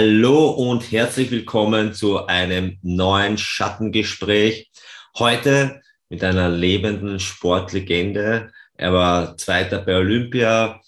[0.00, 4.70] Hallo und herzlich willkommen zu einem neuen Schattengespräch.
[5.18, 8.52] Heute mit einer lebenden Sportlegende.
[8.76, 10.80] Er war Zweiter bei Olympia,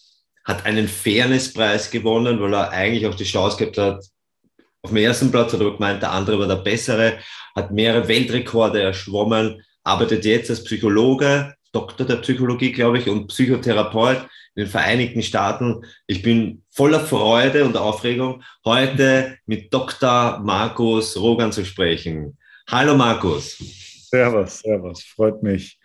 [0.44, 4.04] hat einen Fairnesspreis gewonnen, weil er eigentlich auch die Chance gehabt hat,
[4.82, 7.18] auf dem ersten Platz hat er gemeint, der andere war der bessere,
[7.56, 14.26] hat mehrere Weltrekorde erschwommen, arbeitet jetzt als Psychologe, Doktor der Psychologie, glaube ich, und Psychotherapeut
[14.54, 15.84] in den Vereinigten Staaten.
[16.06, 20.40] Ich bin voller Freude und Aufregung, heute mit Dr.
[20.40, 22.36] Markus Rogan zu sprechen.
[22.68, 23.56] Hallo Markus.
[24.10, 25.04] Servus, servus.
[25.04, 25.78] Freut mich,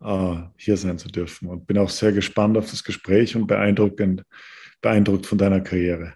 [0.00, 4.22] äh, hier sein zu dürfen und bin auch sehr gespannt auf das Gespräch und beeindruckend,
[4.80, 6.14] beeindruckt von deiner Karriere.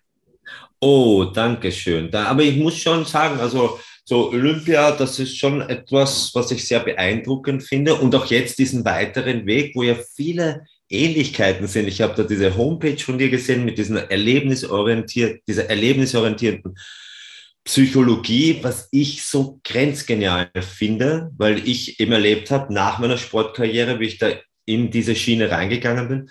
[0.81, 2.15] Oh, danke schön.
[2.15, 6.81] aber ich muss schon sagen, also so Olympia, das ist schon etwas, was ich sehr
[6.81, 11.89] beeindruckend finde und auch jetzt diesen weiteren Weg, wo ja viele Ähnlichkeiten sind.
[11.89, 16.77] Ich habe da diese Homepage von dir gesehen mit diesen erlebnisorientiert, dieser erlebnisorientierten
[17.65, 24.07] Psychologie, was ich so grenzgenial finde, weil ich eben erlebt habe nach meiner Sportkarriere, wie
[24.07, 24.31] ich da
[24.67, 26.31] in diese Schiene reingegangen bin,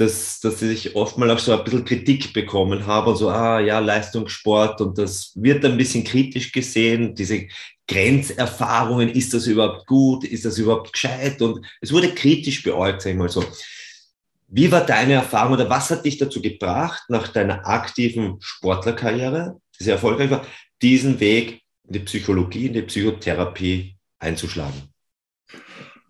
[0.00, 3.80] dass, dass ich oft mal auch so ein bisschen Kritik bekommen habe so, ah ja,
[3.80, 7.46] Leistungssport und das wird ein bisschen kritisch gesehen, diese
[7.86, 13.10] Grenzerfahrungen, ist das überhaupt gut, ist das überhaupt gescheit und es wurde kritisch beäugt, sag
[13.10, 13.44] ich mal so.
[14.48, 19.84] Wie war deine Erfahrung oder was hat dich dazu gebracht, nach deiner aktiven Sportlerkarriere, die
[19.84, 20.46] sehr erfolgreich war,
[20.80, 24.82] diesen Weg in die Psychologie, in die Psychotherapie einzuschlagen?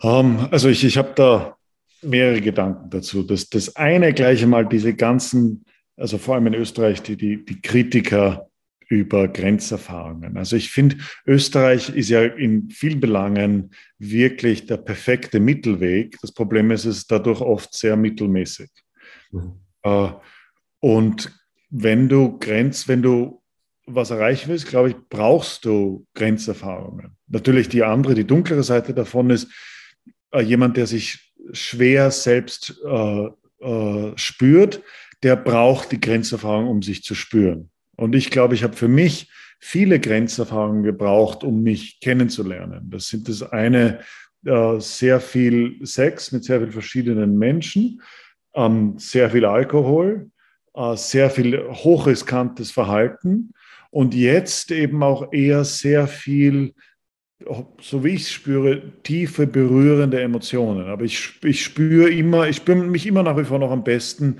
[0.01, 1.57] Um, ähm, also ich, ich habe da
[2.03, 3.23] mehrere Gedanken dazu.
[3.23, 5.65] Das, das eine gleich einmal diese ganzen,
[5.97, 8.51] also vor allem in Österreich, die, die, die Kritiker
[8.89, 10.37] über Grenzerfahrungen.
[10.37, 16.17] Also ich finde, Österreich ist ja in vielen Belangen wirklich der perfekte Mittelweg.
[16.21, 18.69] Das Problem ist, es ist dadurch oft sehr mittelmäßig.
[19.31, 19.53] Mhm.
[19.85, 20.09] Äh,
[20.81, 21.33] und
[21.71, 23.41] wenn du Grenz, wenn du
[23.87, 27.17] was erreichen willst, glaube ich, brauchst du Grenzerfahrungen.
[27.29, 29.49] Natürlich die andere, die dunklere Seite davon ist
[30.33, 33.29] äh, jemand, der sich schwer selbst äh,
[33.61, 34.83] äh, spürt,
[35.23, 37.71] der braucht die Grenzerfahrung, um sich zu spüren.
[37.97, 42.89] Und ich glaube, ich habe für mich viele Grenzerfahrungen gebraucht, um mich kennenzulernen.
[42.91, 44.01] Das sind das eine,
[44.47, 48.01] äh, sehr viel Sex mit sehr vielen verschiedenen Menschen,
[48.55, 50.31] ähm, sehr viel Alkohol,
[50.75, 53.53] äh, sehr viel hochriskantes Verhalten
[53.91, 56.73] und jetzt eben auch eher sehr viel,
[57.81, 60.89] so wie ich es spüre, tiefe, berührende Emotionen.
[60.89, 64.39] Aber ich, ich spüre immer, ich spüre mich immer nach wie vor noch am besten,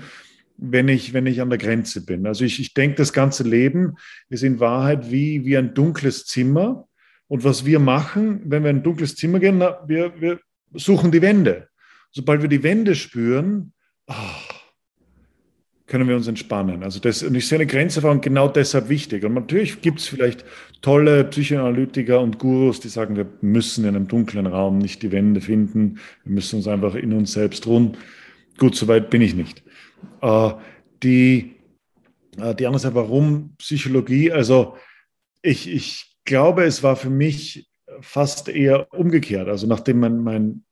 [0.57, 2.27] wenn ich, wenn ich an der Grenze bin.
[2.27, 3.95] Also ich, ich denke, das ganze Leben
[4.29, 6.87] ist in Wahrheit wie, wie ein dunkles Zimmer.
[7.27, 10.39] Und was wir machen, wenn wir in ein dunkles Zimmer gehen, na, wir, wir
[10.73, 11.69] suchen die Wände.
[12.11, 13.73] Sobald wir die Wände spüren,
[14.07, 14.13] oh,
[15.91, 16.83] können wir uns entspannen.
[16.83, 19.25] Also das, und ich sehe eine Grenzerfahrung genau deshalb wichtig.
[19.25, 20.45] Und natürlich gibt es vielleicht
[20.81, 25.41] tolle Psychoanalytiker und Gurus, die sagen, wir müssen in einem dunklen Raum nicht die Wände
[25.41, 27.97] finden, wir müssen uns einfach in uns selbst ruhen.
[28.57, 29.63] Gut, soweit bin ich nicht.
[30.21, 30.51] Äh,
[31.03, 31.55] die,
[32.37, 34.31] äh, die andere Seite, warum Psychologie?
[34.31, 34.77] Also
[35.41, 37.69] ich, ich glaube, es war für mich
[37.99, 39.49] fast eher umgekehrt.
[39.49, 40.63] Also nachdem mein, mein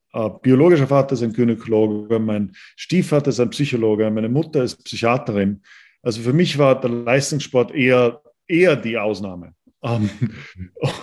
[0.42, 5.62] biologischer Vater ist ein Gynäkologe, mein Stiefvater ist ein Psychologe, meine Mutter ist Psychiaterin.
[6.02, 9.54] Also für mich war der Leistungssport eher, eher die Ausnahme.
[9.82, 10.10] Ähm,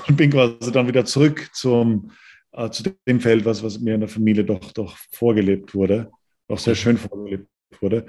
[0.07, 2.11] und bin quasi dann wieder zurück zum,
[2.51, 6.11] äh, zu dem Feld, was, was mir in der Familie doch, doch vorgelebt wurde,
[6.47, 7.47] auch sehr schön vorgelebt
[7.81, 8.05] wurde.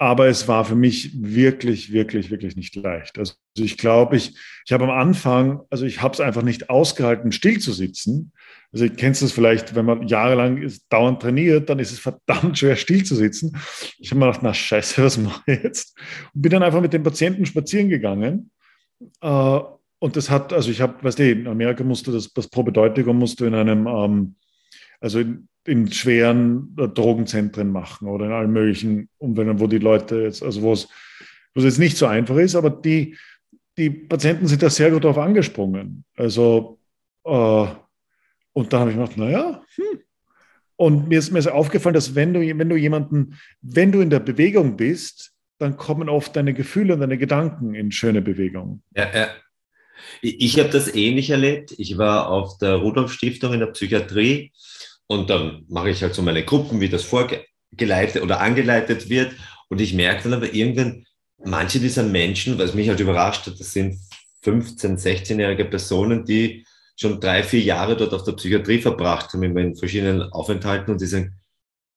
[0.00, 3.18] Aber es war für mich wirklich, wirklich, wirklich nicht leicht.
[3.18, 7.32] Also ich glaube, ich, ich habe am Anfang, also ich habe es einfach nicht ausgehalten,
[7.32, 8.32] still zu sitzen.
[8.72, 12.58] Also ihr kennt es vielleicht, wenn man jahrelang ist, dauernd trainiert, dann ist es verdammt
[12.58, 13.56] schwer, still zu sitzen.
[13.98, 15.98] Ich habe mir gedacht, na scheiße, was mache ich jetzt?
[16.32, 18.50] Und bin dann einfach mit dem Patienten spazieren gegangen.
[19.20, 19.58] Äh,
[20.00, 23.40] und das hat, also ich habe, weißt du, in Amerika musste das, das Probedeutigung musst
[23.40, 24.36] du in einem, ähm,
[25.00, 30.22] also in, in schweren äh, Drogenzentren machen oder in allen möglichen Umwelten, wo die Leute
[30.22, 30.88] jetzt, also wo es,
[31.54, 33.16] wo es jetzt nicht so einfach ist, aber die,
[33.76, 36.04] die Patienten sind da sehr gut darauf angesprungen.
[36.16, 36.80] Also,
[37.24, 37.66] äh,
[38.52, 40.00] und dann habe ich gedacht, naja, hm.
[40.80, 44.10] Und mir ist mir ist aufgefallen, dass wenn du, wenn du jemanden, wenn du in
[44.10, 48.82] der Bewegung bist, dann kommen oft deine Gefühle und deine Gedanken in schöne Bewegung.
[48.94, 49.28] Ja, ja.
[50.22, 51.74] Ich habe das ähnlich erlebt.
[51.78, 54.52] Ich war auf der Rudolf Stiftung in der Psychiatrie
[55.08, 59.32] und dann mache ich halt so meine Gruppen, wie das vorgeleitet oder angeleitet wird.
[59.68, 61.06] Und ich merke dann aber irgendwann,
[61.42, 63.98] manche dieser Menschen, was mich halt überrascht hat, das sind
[64.44, 66.64] 15-, 16-jährige Personen, die
[66.96, 71.06] schon drei, vier Jahre dort auf der Psychiatrie verbracht haben, in verschiedenen Aufenthalten und die
[71.06, 71.34] sagen,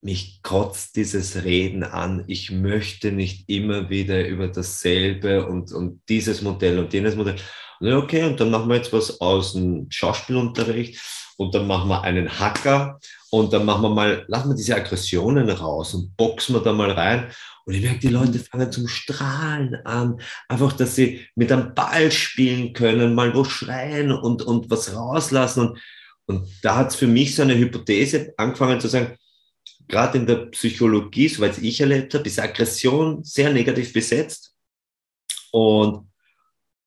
[0.01, 2.23] mich kotzt dieses Reden an.
[2.27, 7.35] Ich möchte nicht immer wieder über dasselbe und, und dieses Modell und jenes Modell.
[7.79, 10.99] Und okay, und dann machen wir jetzt was aus dem Schauspielunterricht
[11.41, 12.99] und dann machen wir einen Hacker
[13.31, 16.91] und dann machen wir mal, lassen wir diese Aggressionen raus und boxen wir da mal
[16.91, 17.31] rein.
[17.65, 20.21] Und ich merke, die Leute fangen zum Strahlen an.
[20.47, 25.69] Einfach, dass sie mit einem Ball spielen können, mal wo schreien und, und was rauslassen.
[25.69, 25.79] Und,
[26.27, 29.17] und da hat es für mich so eine Hypothese angefangen zu sagen,
[29.87, 34.53] gerade in der Psychologie, soweit ich erlebt habe, ist Aggression sehr negativ besetzt.
[35.51, 36.07] Und,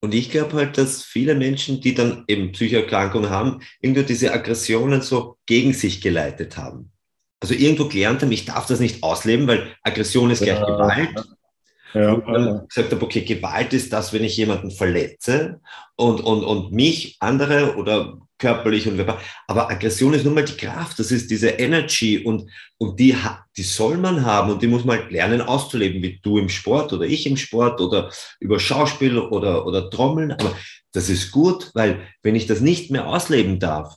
[0.05, 5.01] und ich glaube halt, dass viele Menschen, die dann eben Psychoerkrankungen haben, irgendwo diese Aggressionen
[5.01, 6.91] so gegen sich geleitet haben.
[7.41, 11.09] Also irgendwo gelernt haben, ich darf das nicht ausleben, weil Aggression ist gleich ja, Gewalt.
[11.95, 12.65] Ja, und dann ja.
[12.67, 15.61] gesagt habe, okay, Gewalt ist das, wenn ich jemanden verletze
[15.95, 19.17] und, und, und mich, andere oder körperlich und verbal.
[19.47, 23.15] Aber Aggression ist nun mal die Kraft, das ist diese Energy und, und die,
[23.55, 27.05] die soll man haben und die muss man lernen auszuleben, wie du im Sport oder
[27.05, 28.11] ich im Sport oder
[28.41, 30.33] über Schauspiel oder, oder Trommeln.
[30.33, 30.53] Aber
[30.91, 33.95] das ist gut, weil wenn ich das nicht mehr ausleben darf,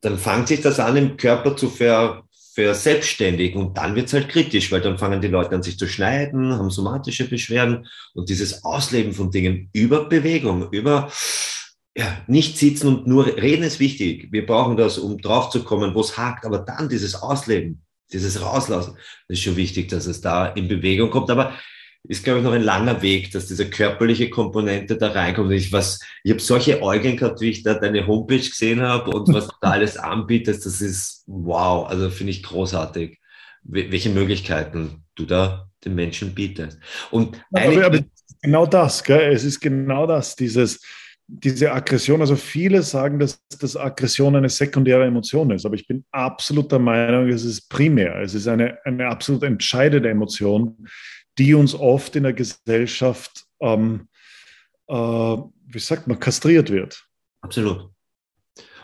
[0.00, 2.22] dann fängt sich das an, im Körper zu ver,
[2.54, 5.86] verselbstständigen und dann wird es halt kritisch, weil dann fangen die Leute an sich zu
[5.86, 11.10] schneiden, haben somatische Beschwerden und dieses Ausleben von Dingen über Bewegung, über
[11.96, 14.28] ja, nicht sitzen und nur reden ist wichtig.
[14.30, 17.82] Wir brauchen das, um drauf zu kommen, wo es hakt, aber dann dieses Ausleben,
[18.12, 18.94] dieses Rauslassen,
[19.28, 21.30] das ist schon wichtig, dass es da in Bewegung kommt.
[21.30, 21.54] Aber
[22.04, 25.52] ist, glaube ich, noch ein langer Weg, dass diese körperliche Komponente da reinkommt.
[25.52, 29.32] Ich, was, ich habe solche Eugen gehabt, wie ich da deine Homepage gesehen habe und
[29.34, 30.64] was du da alles anbietest.
[30.64, 33.18] Das ist wow, also finde ich großartig,
[33.62, 36.78] welche Möglichkeiten du da den Menschen bietest.
[37.10, 38.00] Und aber, aber
[38.42, 39.32] genau das, gell?
[39.32, 40.80] es ist genau das, dieses,
[41.26, 46.04] diese Aggression, also viele sagen, dass, dass Aggression eine sekundäre Emotion ist, aber ich bin
[46.10, 50.76] absolut der Meinung, es ist primär, es ist eine, eine absolut entscheidende Emotion,
[51.38, 54.08] die uns oft in der Gesellschaft, ähm,
[54.88, 57.06] äh, wie sagt man, kastriert wird.
[57.40, 57.90] Absolut.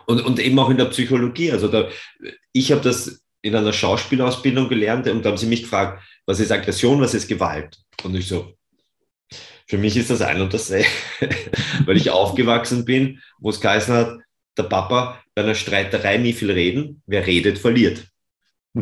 [0.07, 1.53] Und, und eben auch in der Psychologie.
[1.53, 1.89] Also da,
[2.53, 6.53] ich habe das in einer Schauspielausbildung gelernt und da haben sie mich gefragt, was ist
[6.53, 7.79] Aggression, was ist Gewalt?
[8.03, 8.55] Und ich so,
[9.67, 10.89] für mich ist das ein und dasselbe,
[11.87, 14.19] weil ich aufgewachsen bin, wo es geheißen hat,
[14.57, 18.07] der Papa bei einer Streiterei nie viel reden, wer redet, verliert.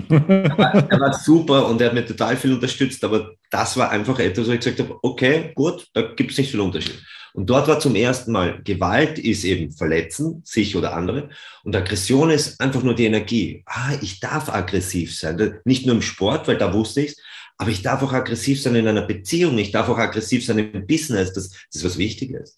[0.09, 3.91] Er, war, er war super und er hat mir total viel unterstützt, aber das war
[3.91, 7.01] einfach etwas, wo ich gesagt habe, okay, gut, da gibt es nicht viel Unterschied.
[7.35, 11.31] Und dort war zum ersten Mal, Gewalt ist eben verletzen, sich oder andere.
[11.65, 13.65] Und Aggression ist einfach nur die Energie.
[13.67, 15.59] Ah, ich darf aggressiv sein.
[15.65, 17.17] Nicht nur im Sport, weil da wusste ich es,
[17.57, 20.87] aber ich darf auch aggressiv sein in einer Beziehung, ich darf auch aggressiv sein im
[20.87, 22.57] Business, das, das ist was Wichtiges.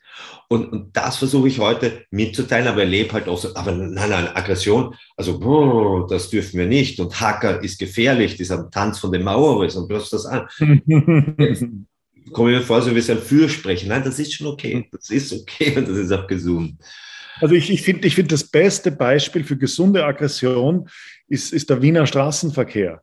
[0.48, 4.28] Und, und das versuche ich heute mitzuteilen, aber erlebe halt auch so, aber nein, nein,
[4.34, 9.22] Aggression, also brrr, das dürfen wir nicht und Hacker ist gefährlich, dieser Tanz von den
[9.22, 10.48] Maoris und bloß das an.
[12.32, 13.88] komme ich mir vor, so wie es ein Fürsprechen.
[13.88, 16.74] Nein, das ist schon okay, das ist okay und das ist auch gesund.
[17.40, 20.88] Also ich, ich finde, ich find das beste Beispiel für gesunde Aggression
[21.28, 23.02] ist, ist der Wiener Straßenverkehr.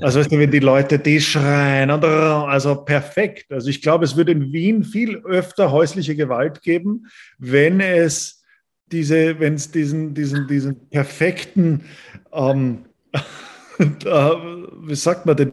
[0.00, 3.52] Also weißt du, wenn die Leute die schreien, also perfekt.
[3.52, 7.06] Also ich glaube, es würde in Wien viel öfter häusliche Gewalt geben,
[7.38, 8.42] wenn es
[8.90, 11.84] diese, wenn es diesen, diesen, diesen perfekten,
[12.32, 12.84] ähm,
[13.78, 15.52] äh, wie sagt man, den,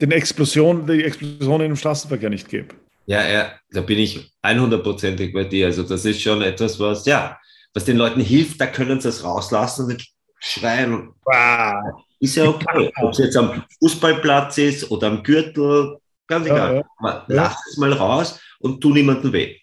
[0.00, 2.74] den Explosion, die Explosion im Straßenverkehr nicht gäbe.
[3.06, 5.66] Ja, ja, da bin ich 100%ig bei dir.
[5.66, 7.38] Also das ist schon etwas, was, ja,
[7.74, 10.06] was den Leuten hilft, da können sie es rauslassen und
[10.40, 11.10] schreien.
[11.24, 12.04] Wow.
[12.24, 12.90] Ist ja okay.
[13.02, 16.82] Ob es jetzt am Fußballplatz ist oder am Gürtel, ganz egal.
[17.02, 17.24] Ja, ja.
[17.28, 19.58] Lass es mal raus und tu niemandem weh.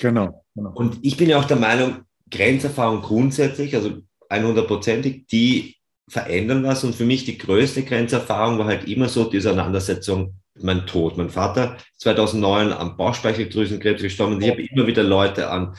[0.00, 0.70] Genau, genau.
[0.72, 3.98] Und ich bin ja auch der Meinung, Grenzerfahrung grundsätzlich, also
[4.30, 5.76] 100%ig, die
[6.08, 6.82] verändern was.
[6.82, 11.18] Und für mich die größte Grenzerfahrung war halt immer so die Auseinandersetzung mit meinem Tod.
[11.18, 15.76] Mein Vater ist 2009 am Bauchspeicheldrüsenkrebs gestorben ich habe immer wieder Leute an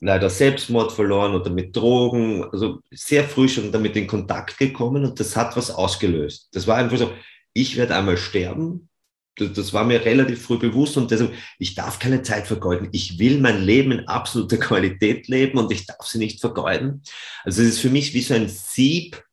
[0.00, 5.18] leider Selbstmord verloren oder mit Drogen, also sehr früh schon damit in Kontakt gekommen und
[5.18, 6.48] das hat was ausgelöst.
[6.52, 7.12] Das war einfach so,
[7.52, 8.88] ich werde einmal sterben.
[9.36, 12.88] Das, das war mir relativ früh bewusst und deshalb, ich darf keine Zeit vergeuden.
[12.92, 17.02] Ich will mein Leben in absoluter Qualität leben und ich darf sie nicht vergeuden.
[17.44, 19.24] Also es ist für mich wie so ein Sieb,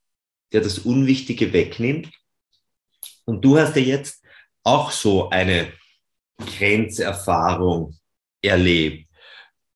[0.54, 2.10] der das Unwichtige wegnimmt.
[3.26, 4.24] Und du hast ja jetzt
[4.64, 5.72] auch so eine
[6.38, 7.98] Grenzerfahrung
[8.42, 9.11] erlebt.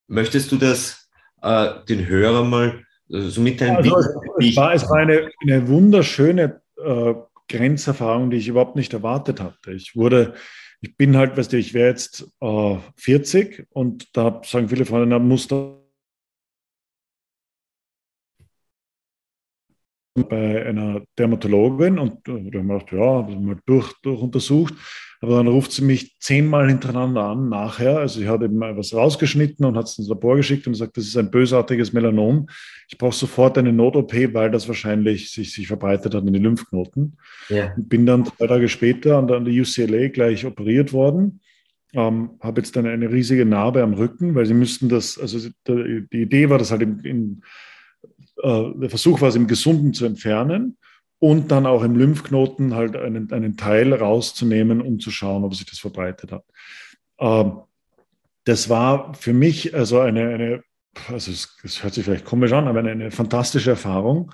[0.08, 1.10] Möchtest du das
[1.42, 3.76] äh, den Hörern mal äh, so mitteilen?
[3.78, 3.98] Also,
[4.40, 7.14] es, war, es war eine, eine wunderschöne äh,
[7.48, 9.72] Grenzerfahrung, die ich überhaupt nicht erwartet hatte.
[9.72, 10.34] Ich wurde,
[10.82, 15.08] ich bin halt, weißt du, ich wäre jetzt äh, 40 und da sagen viele Freunde,
[15.08, 15.76] na, muss da
[20.24, 24.74] bei einer Dermatologin und äh, da haben wir gedacht, ja, habe mal durch, durch untersucht.
[25.22, 27.98] Aber dann ruft sie mich zehnmal hintereinander an nachher.
[27.98, 31.06] Also sie hat eben was rausgeschnitten und hat es ins Labor geschickt und sagt, das
[31.06, 32.48] ist ein bösartiges Melanom.
[32.90, 37.18] Ich brauche sofort eine Not-OP, weil das wahrscheinlich sich, sich verbreitet hat in die Lymphknoten.
[37.50, 37.74] Ja.
[37.78, 41.42] Bin dann zwei Tage später an der, UCLA gleich operiert worden.
[41.94, 46.22] Ähm, habe jetzt dann eine riesige Narbe am Rücken, weil sie müssten das, also die
[46.22, 47.42] Idee war, das halt im, im
[48.42, 50.78] äh, der Versuch war es im Gesunden zu entfernen
[51.20, 55.66] und dann auch im Lymphknoten halt einen, einen Teil rauszunehmen, um zu schauen, ob sich
[55.66, 56.44] das verbreitet hat.
[57.20, 57.60] Ähm,
[58.44, 60.64] das war für mich also eine, eine
[61.10, 64.32] also es, es, hört sich vielleicht komisch an, aber eine, eine fantastische Erfahrung,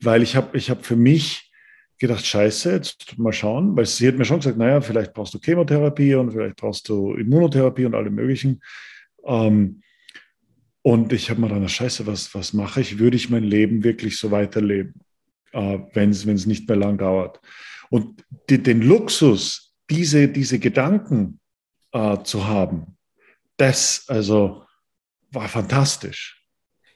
[0.00, 1.50] weil ich habe ich hab für mich
[1.98, 5.40] gedacht, scheiße, jetzt mal schauen, weil sie hat mir schon gesagt, naja, vielleicht brauchst du
[5.40, 8.62] Chemotherapie und vielleicht brauchst du Immunotherapie und alle möglichen.
[9.24, 9.82] Ähm,
[10.82, 12.98] und ich habe mir dann, scheiße, was, was mache ich?
[12.98, 14.94] Würde ich mein Leben wirklich so weiterleben,
[15.52, 17.40] äh, wenn es nicht mehr lang dauert?
[17.90, 21.40] Und die, den Luxus, diese, diese Gedanken
[21.92, 22.96] äh, zu haben,
[23.56, 24.64] das also
[25.30, 26.42] war fantastisch.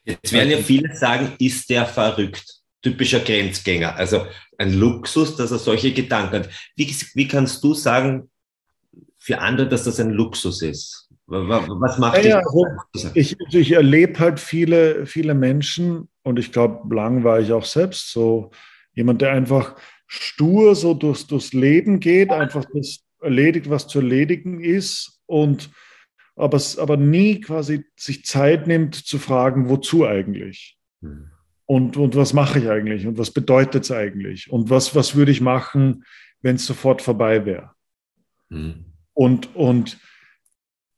[0.05, 2.45] Jetzt werden ja viele sagen, ist der verrückt?
[2.83, 3.95] Typischer Grenzgänger.
[3.95, 4.27] Also
[4.59, 6.51] ein Luxus, dass er solche Gedanken hat.
[6.75, 8.31] Wie, wie kannst du sagen
[9.19, 11.02] für andere, dass das ein Luxus ist?
[11.33, 12.43] Was macht ja,
[12.95, 13.07] dich?
[13.15, 18.13] ich, ich erlebe halt viele, viele Menschen und ich glaube, lang war ich auch selbst
[18.13, 18.51] so
[18.93, 24.61] jemand, der einfach stur so durchs, durchs Leben geht, einfach das erledigt, was zu erledigen
[24.63, 25.71] ist und
[26.37, 30.79] aber, aber nie quasi sich Zeit nimmt zu fragen, wozu eigentlich?
[31.01, 31.31] Hm.
[31.65, 33.07] Und, und was mache ich eigentlich?
[33.07, 34.51] Und was bedeutet es eigentlich?
[34.51, 36.05] Und was, was würde ich machen,
[36.43, 37.71] wenn es sofort vorbei wäre?
[38.51, 38.85] Hm.
[39.15, 39.99] Und, und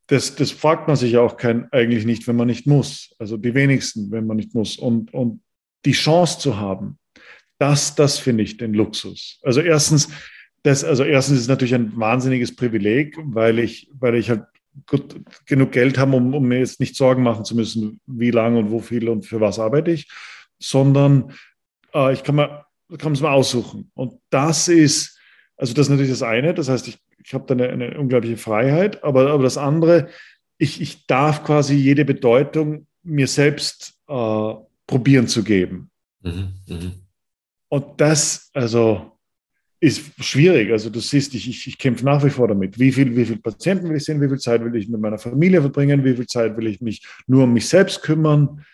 [0.07, 3.15] das, das fragt man sich auch kein, eigentlich nicht, wenn man nicht muss.
[3.19, 4.77] Also die wenigsten, wenn man nicht muss.
[4.77, 5.41] Und, und
[5.85, 6.99] die Chance zu haben,
[7.59, 9.39] das, das finde ich den Luxus.
[9.43, 10.09] Also erstens,
[10.63, 14.45] das, also erstens ist es natürlich ein wahnsinniges Privileg, weil ich, weil ich halt
[14.87, 18.59] gut, genug Geld habe, um, um mir jetzt nicht Sorgen machen zu müssen, wie lange
[18.59, 20.11] und wo viel und für was arbeite ich,
[20.59, 21.33] sondern
[21.95, 22.67] äh, ich kann mir,
[22.99, 23.91] kann es mal aussuchen.
[23.95, 25.19] Und das ist,
[25.57, 26.55] also das ist natürlich das eine.
[26.55, 30.09] Das heißt, ich ich habe da eine, eine, unglaubliche Freiheit, aber, aber das andere,
[30.59, 34.54] ich, ich darf quasi jede Bedeutung mir selbst äh,
[34.87, 35.90] probieren zu geben.
[36.23, 36.93] Mhm, mh.
[37.69, 39.14] Und das, also,
[39.85, 40.73] ist schwierig.
[40.73, 42.78] Also du siehst, ich, ich, ich kämpfe nach wie vor damit.
[42.78, 44.21] Wie viele wie viel Patienten will ich sehen?
[44.21, 46.02] Wie viel Zeit will ich mit meiner Familie verbringen?
[46.02, 48.64] Wie viel Zeit will ich mich nur um mich selbst kümmern?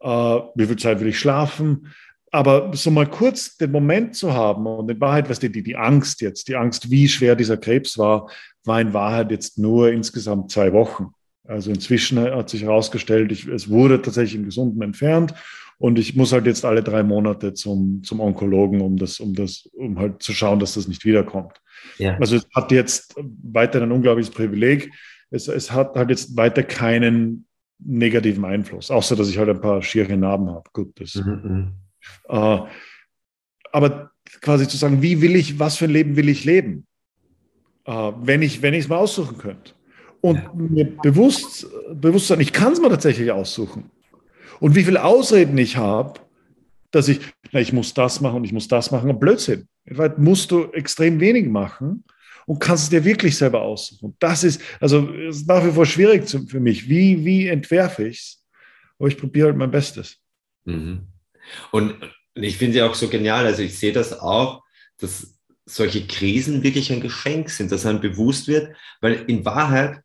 [0.00, 1.92] Äh, wie viel Zeit will ich schlafen?
[2.32, 5.76] Aber so mal kurz den Moment zu haben und in Wahrheit, was die, die, die
[5.76, 8.28] Angst jetzt, die Angst, wie schwer dieser Krebs war,
[8.64, 11.12] war in Wahrheit jetzt nur insgesamt zwei Wochen.
[11.44, 15.34] Also inzwischen hat sich herausgestellt, ich, es wurde tatsächlich im Gesunden entfernt
[15.78, 19.68] und ich muss halt jetzt alle drei Monate zum, zum Onkologen, um das, um das,
[19.74, 21.60] um halt zu schauen, dass das nicht wiederkommt.
[21.98, 22.16] Ja.
[22.18, 24.90] Also es hat jetzt weiter ein unglaubliches Privileg.
[25.30, 27.46] Es, es hat halt jetzt weiter keinen
[27.78, 30.68] negativen Einfluss, außer dass ich halt ein paar schiere Narben habe.
[30.72, 31.72] Gut, das mhm.
[32.28, 32.58] Äh,
[33.72, 34.10] aber
[34.40, 36.86] quasi zu sagen, wie will ich, was für ein Leben will ich leben,
[37.84, 39.72] äh, wenn ich wenn es mal aussuchen könnte.
[40.20, 40.52] Und ja.
[40.54, 43.90] mir bewusst, bewusst sein, ich kann es mir tatsächlich aussuchen.
[44.60, 46.20] Und wie viele Ausreden ich habe,
[46.90, 47.20] dass ich,
[47.52, 49.68] na, ich muss das machen und ich muss das machen, Blödsinn.
[49.84, 52.04] In Wahrheit musst du extrem wenig machen
[52.46, 54.16] und kannst es dir wirklich selber aussuchen.
[54.18, 56.88] Das ist, also ist nach wie vor schwierig für mich.
[56.88, 58.44] Wie, wie entwerfe ich es?
[58.98, 60.16] Aber ich probiere halt mein Bestes.
[60.64, 61.02] Mhm.
[61.70, 61.94] Und
[62.34, 64.62] ich finde ja auch so genial, also ich sehe das auch,
[64.98, 70.00] dass solche Krisen wirklich ein Geschenk sind, dass einem bewusst wird, weil in Wahrheit,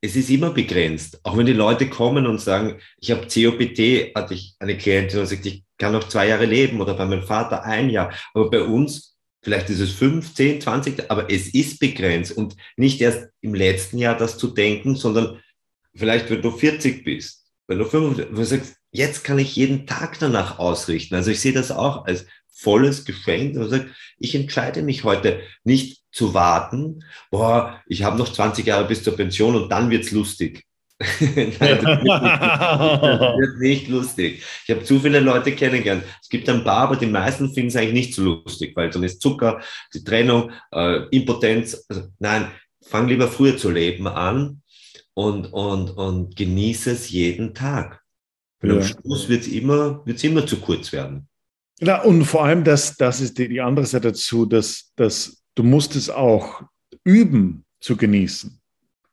[0.00, 1.20] es ist immer begrenzt.
[1.24, 5.26] Auch wenn die Leute kommen und sagen, ich habe COPD, hatte ich eine Klientin, die
[5.26, 8.12] sagt, ich kann noch zwei Jahre leben oder bei meinem Vater ein Jahr.
[8.32, 12.30] Aber bei uns, vielleicht ist es fünf, zehn, zwanzig, aber es ist begrenzt.
[12.30, 15.40] Und nicht erst im letzten Jahr das zu denken, sondern
[15.96, 19.86] vielleicht, wenn du 40 bist, wenn du 55, wenn du sagst, jetzt kann ich jeden
[19.86, 21.14] Tag danach ausrichten.
[21.14, 22.26] Also ich sehe das auch als
[22.58, 23.56] volles Geschenk.
[23.56, 28.86] Und sage, ich entscheide mich heute nicht zu warten, boah, ich habe noch 20 Jahre
[28.86, 30.64] bis zur Pension und dann wird's lustig.
[31.20, 34.42] Nein, das wird, nicht, lustig.
[34.66, 36.02] Ich habe zu viele Leute kennengelernt.
[36.20, 39.04] Es gibt ein paar, aber die meisten finden es eigentlich nicht so lustig, weil dann
[39.04, 39.60] ist Zucker,
[39.94, 41.84] die Trennung, äh, Impotenz.
[41.88, 42.50] Also, nein,
[42.82, 44.62] fang lieber früher zu leben an
[45.14, 48.02] und, und, und genieße es jeden Tag.
[48.62, 48.76] Und ja.
[48.76, 51.28] am Schluss wird es immer, wird's immer zu kurz werden.
[51.80, 55.62] Na, und vor allem, das, das ist die, die andere Seite dazu, dass, dass du
[55.62, 56.62] musst es auch
[57.04, 58.60] üben zu genießen.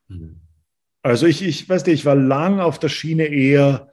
[0.08, 0.42] Mhm.
[1.04, 3.92] Also ich, ich weiß nicht, ich war lang auf der Schiene eher,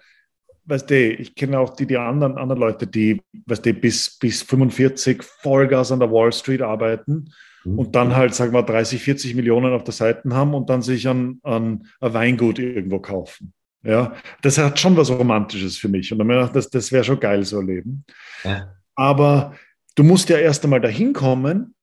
[0.64, 4.42] weißt du, ich kenne auch die, die anderen, anderen Leute, die, weißt du, bis, bis
[4.42, 7.30] 45 Vollgas an der Wall Street arbeiten
[7.64, 7.78] mhm.
[7.78, 11.06] und dann halt, sagen wir, 30, 40 Millionen auf der Seite haben und dann sich
[11.06, 13.52] an, an ein Weingut irgendwo kaufen.
[13.84, 16.12] Ja, das hat schon was Romantisches für mich.
[16.12, 18.04] Und dann habe ich gedacht, das, das wäre schon geil, so ein Leben.
[18.44, 18.74] Ja.
[18.94, 19.54] Aber
[19.96, 21.74] du musst ja erst einmal dahin kommen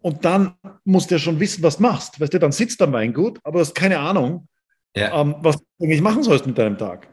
[0.00, 0.54] und dann
[0.84, 2.20] musst du ja schon wissen, was du machst.
[2.20, 4.46] Weißt du, dann sitzt am Weingut, aber du hast keine Ahnung,
[4.94, 5.20] ja.
[5.20, 7.08] ähm, was du eigentlich machen sollst mit deinem Tag.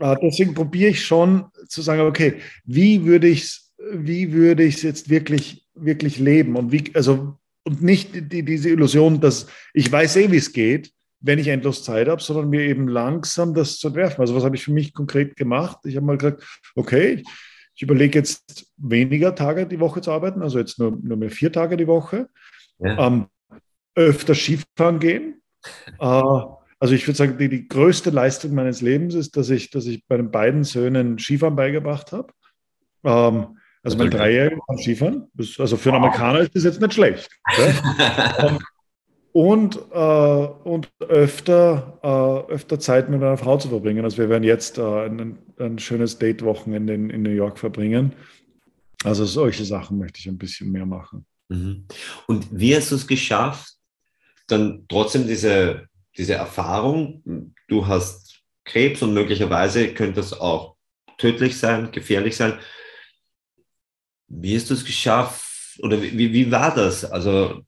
[0.00, 4.82] Äh, deswegen probiere ich schon zu sagen, okay, wie würde ich es wie würde ich
[4.82, 6.56] jetzt wirklich, wirklich leben?
[6.56, 10.92] Und wie, also, und nicht die, diese Illusion, dass ich weiß eh, wie es geht,
[11.20, 14.20] wenn ich endlos Zeit habe, sondern mir eben langsam das zu entwerfen.
[14.20, 15.78] Also was habe ich für mich konkret gemacht?
[15.84, 16.42] Ich habe mal gesagt,
[16.74, 17.22] okay,
[17.74, 21.52] ich überlege jetzt weniger Tage die Woche zu arbeiten, also jetzt nur, nur mehr vier
[21.52, 22.28] Tage die Woche.
[22.78, 23.06] Ja.
[23.06, 23.26] Ähm,
[23.94, 25.42] öfter Skifahren gehen.
[25.98, 26.04] Äh,
[26.82, 30.02] also ich würde sagen, die, die größte Leistung meines Lebens ist, dass ich, dass ich
[30.08, 32.32] meinen beiden Söhnen Skifahren beigebracht habe.
[33.04, 35.30] Ähm, also mein Dreijähriger kann Skifahren.
[35.36, 37.28] also für einen Amerikaner ist das jetzt nicht schlecht.
[39.32, 44.04] und, äh, und öfter, äh, öfter Zeit mit meiner Frau zu verbringen.
[44.04, 48.12] Also wir werden jetzt äh, ein, ein, schönes Date-Wochenende in, in New York verbringen.
[49.04, 51.26] Also solche Sachen möchte ich ein bisschen mehr machen.
[51.48, 51.86] Mhm.
[52.26, 53.74] Und wie hast du es geschafft,
[54.48, 60.76] dann trotzdem diese, diese Erfahrung, du hast Krebs und möglicherweise könnte es auch
[61.18, 62.58] tödlich sein, gefährlich sein.
[64.26, 67.04] Wie hast du es geschafft oder wie, wie war das?
[67.04, 67.62] Also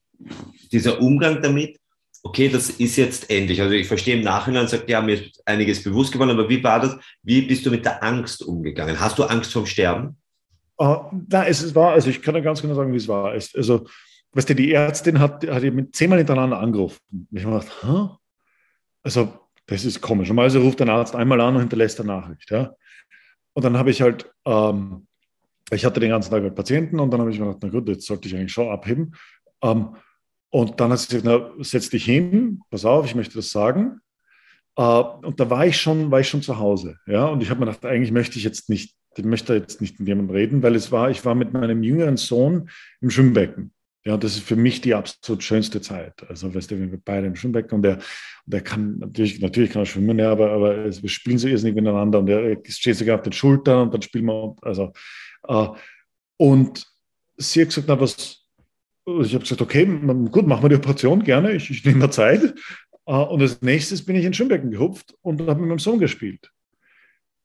[0.72, 1.78] dieser Umgang damit,
[2.22, 3.60] okay, das ist jetzt endlich.
[3.60, 6.80] Also ich verstehe im Nachhinein, sagt, ja, mir ist einiges bewusst geworden, aber wie war
[6.80, 6.96] das?
[7.22, 8.98] Wie bist du mit der Angst umgegangen?
[8.98, 10.16] Hast du Angst vom Sterben?
[10.80, 13.34] Uh, nein, es war, also ich kann ja ganz genau sagen, wie es war.
[13.34, 13.86] Es, also,
[14.32, 16.98] weißt du, die Ärztin hat, hat mit zehnmal hintereinander angerufen.
[17.30, 18.16] Ich habe gedacht, Hä?
[19.02, 19.32] also
[19.66, 20.28] das ist komisch.
[20.28, 22.50] Normalerweise ruft ein Arzt einmal an und hinterlässt eine Nachricht.
[22.50, 22.74] Ja?
[23.52, 25.06] Und dann habe ich halt, ähm,
[25.70, 27.88] ich hatte den ganzen Tag mit Patienten und dann habe ich mir gedacht, na gut,
[27.88, 29.14] jetzt sollte ich eigentlich schon abheben.
[29.62, 29.96] Ähm,
[30.52, 34.00] und dann hat sie gesagt, na, setz dich hin, pass auf, ich möchte das sagen.
[34.78, 36.98] Uh, und da war ich schon, war ich schon zu Hause.
[37.06, 37.26] Ja?
[37.26, 40.08] Und ich habe mir gedacht, eigentlich möchte ich jetzt nicht, ich möchte jetzt nicht mit
[40.08, 42.68] jemandem reden, weil es war, ich war mit meinem jüngeren Sohn
[43.00, 43.72] im Schwimmbecken.
[44.04, 46.22] Ja, das ist für mich die absolut schönste Zeit.
[46.28, 47.98] Also, weißt du, wir sind beide im Schwimmbecken und der,
[48.44, 52.18] der kann natürlich, natürlich kann er schwimmen, ja, aber, aber wir spielen so irrsinnig miteinander
[52.18, 54.92] und er steht sogar auf den Schultern und dann spielen wir, also,
[55.48, 55.74] uh,
[56.36, 56.84] und
[57.36, 58.41] sie hat gesagt, na, was,
[59.06, 59.84] ich habe gesagt, okay,
[60.30, 62.54] gut, machen wir die Operation gerne, ich, ich nehme mir Zeit.
[63.06, 66.50] Äh, und als nächstes bin ich ins Schwimmbecken gehupft und habe mit meinem Sohn gespielt.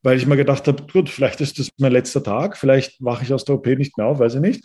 [0.04, 3.34] Weil ich mir gedacht habe, gut, vielleicht ist das mein letzter Tag, vielleicht wache ich
[3.34, 4.64] aus der OP nicht mehr auf, weiß ich nicht.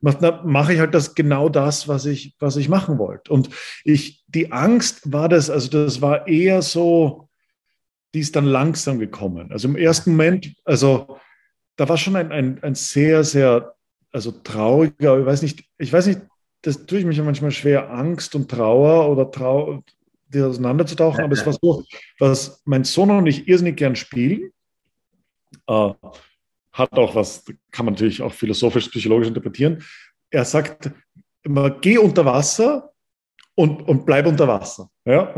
[0.00, 3.30] Dann mache ich halt das genau das, was ich, was ich machen wollte.
[3.30, 3.50] Und
[3.84, 7.28] ich, die Angst war das, also das war eher so,
[8.14, 9.52] die ist dann langsam gekommen.
[9.52, 11.18] Also im ersten Moment, also
[11.76, 13.74] da war schon ein, ein, ein sehr, sehr
[14.12, 16.20] also trauriger, ich weiß nicht, ich weiß nicht,
[16.62, 19.82] das tue ich mich manchmal schwer, Angst und Trauer oder Trauer,
[20.28, 21.84] die auseinanderzutauchen, aber es war so,
[22.18, 24.52] was mein Sohn und ich irrsinnig gern spielen,
[25.66, 25.92] äh,
[26.72, 29.82] hat auch was, kann man natürlich auch philosophisch, psychologisch interpretieren.
[30.30, 30.90] Er sagt
[31.42, 32.92] immer, geh unter Wasser
[33.54, 34.88] und, und bleib unter Wasser.
[35.04, 35.34] Ja?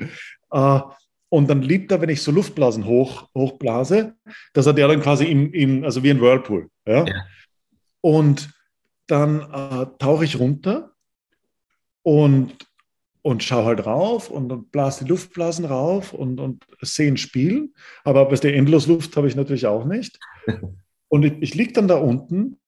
[0.50, 0.80] äh,
[1.28, 4.16] und dann liebt er, wenn ich so Luftblasen hoch, hochblase,
[4.52, 6.68] dass er der dann quasi in, in also wie ein Whirlpool.
[6.86, 7.04] Ja?
[7.04, 7.14] ja.
[8.00, 8.50] Und
[9.10, 10.92] dann äh, tauche ich runter
[12.02, 12.56] und,
[13.22, 17.72] und schaue halt rauf und, und blase die Luftblasen rauf und, und sehe ein Spiel.
[18.04, 20.18] Aber bei der Endlosluft habe ich natürlich auch nicht.
[21.12, 22.60] Und ich, ich liege dann da unten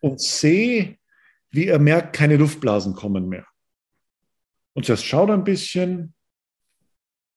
[0.00, 0.96] und sehe,
[1.50, 3.44] wie er merkt, keine Luftblasen kommen mehr.
[4.72, 6.14] Und zuerst schaut er ein bisschen,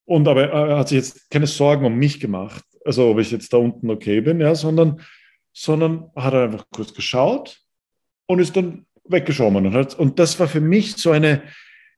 [0.06, 3.52] und aber er hat sich jetzt keine Sorgen um mich gemacht, also ob ich jetzt
[3.52, 5.02] da unten okay bin, ja, sondern
[5.52, 7.60] sondern hat er einfach kurz geschaut
[8.30, 9.66] und ist dann weggeschwommen.
[9.66, 11.42] Und, hat, und das war für mich so eine,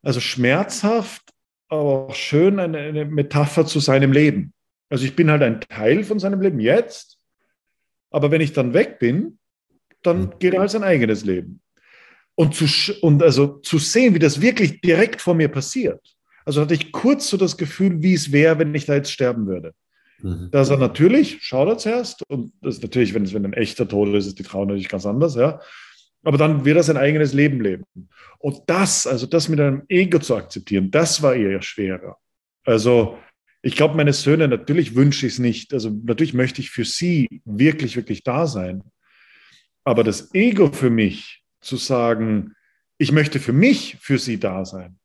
[0.02, 1.22] also schmerzhaft,
[1.67, 4.54] aber auch schön eine, eine Metapher zu seinem Leben.
[4.89, 7.17] Also ich bin halt ein Teil von seinem Leben jetzt,
[8.12, 9.39] aber wenn ich dann weg bin,
[10.04, 10.34] dann mhm.
[10.39, 11.62] geht er halt sein eigenes Leben.
[12.36, 12.65] Und zu,
[13.02, 16.15] und also zu sehen, wie das wirklich direkt vor mir passiert.
[16.46, 19.48] Also hatte ich kurz so das Gefühl, wie es wäre, wenn ich da jetzt sterben
[19.48, 19.74] würde.
[20.20, 20.50] Mhm.
[20.52, 23.88] Dass er natürlich, schaut er zuerst, und das ist natürlich, wenn es wenn ein echter
[23.88, 25.60] Tod ist, ist die Trauer natürlich ganz anders, ja.
[26.23, 27.84] Aber dann wird er sein eigenes Leben leben.
[28.38, 32.17] Und das, also das mit einem Ego zu akzeptieren, das war eher schwerer.
[32.63, 33.17] Also,
[33.63, 35.73] ich glaube, meine Söhne, natürlich wünsche ich es nicht.
[35.73, 38.84] Also, natürlich möchte ich für sie wirklich, wirklich da sein.
[39.84, 42.53] Aber das Ego für mich, zu sagen,
[42.97, 44.97] ich möchte für mich für sie da sein,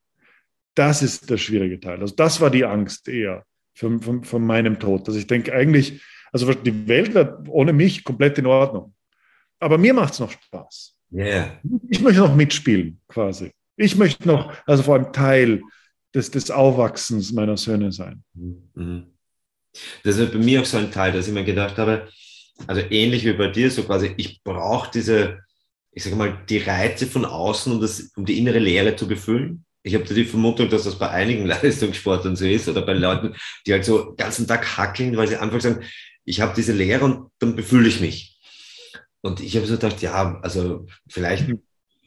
[0.74, 2.00] das ist der schwierige Teil.
[2.00, 5.08] Also, das war die Angst eher von, von, von meinem Tod.
[5.08, 6.02] Dass ich denke, eigentlich
[6.32, 8.94] Also die Welt wäre ohne mich komplett in Ordnung.
[9.58, 10.95] Aber mir macht es noch Spaß.
[11.12, 11.60] Yeah.
[11.88, 13.52] Ich möchte noch mitspielen, quasi.
[13.76, 15.62] Ich möchte noch, also vor allem Teil
[16.14, 18.22] des, des Aufwachsens meiner Söhne sein.
[18.34, 19.06] Mhm.
[20.02, 22.08] Das ist bei mir auch so ein Teil, dass ich mir gedacht habe,
[22.66, 25.40] also ähnlich wie bei dir, so quasi, ich brauche diese,
[25.92, 29.64] ich sage mal, die Reize von außen, um, das, um die innere Leere zu befüllen.
[29.82, 33.34] Ich habe die Vermutung, dass das bei einigen Leistungssportlern so ist oder bei Leuten,
[33.66, 35.84] die halt so den ganzen Tag hackeln, weil sie einfach sagen,
[36.24, 38.35] ich habe diese Leere und dann befülle ich mich.
[39.26, 41.52] Und ich habe so gedacht, ja, also vielleicht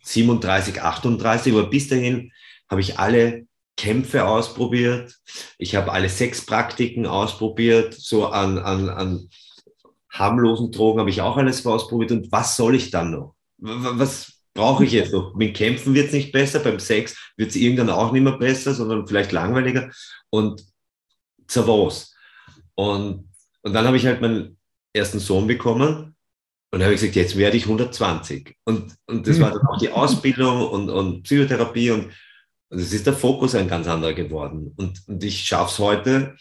[0.03, 2.31] 37, 38, aber bis dahin
[2.69, 5.19] habe ich alle Kämpfe ausprobiert.
[5.57, 7.93] Ich habe alle Sexpraktiken ausprobiert.
[7.93, 9.29] So an, an, an
[10.09, 12.13] harmlosen Drogen habe ich auch alles ausprobiert.
[12.13, 13.35] Und was soll ich dann noch?
[13.57, 15.35] Was brauche ich jetzt noch?
[15.35, 18.73] Mit Kämpfen wird es nicht besser, beim Sex wird es irgendwann auch nicht mehr besser,
[18.73, 19.91] sondern vielleicht langweiliger.
[20.29, 20.63] Und
[21.47, 22.15] zu was?
[22.75, 23.29] Und,
[23.61, 24.57] und dann habe ich halt meinen
[24.93, 26.15] ersten Sohn bekommen.
[26.71, 28.55] Und habe ich gesagt, jetzt werde ich 120.
[28.63, 31.91] Und, und das war dann auch die Ausbildung und, und Psychotherapie.
[31.91, 32.11] Und,
[32.69, 34.73] und es ist der Fokus ein ganz anderer geworden.
[34.75, 36.35] Und, und ich schaffe es heute,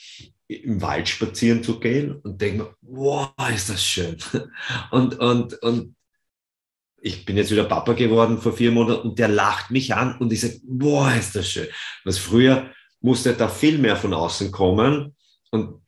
[0.48, 4.16] im Wald spazieren zu gehen und denke mir, wow, ist das schön.
[4.90, 5.94] Und, und, und
[7.00, 10.32] ich bin jetzt wieder Papa geworden vor vier Monaten und der lacht mich an und
[10.32, 11.68] ich sage, boah, ist das schön.
[12.04, 15.14] Was früher musste da viel mehr von außen kommen
[15.50, 15.80] und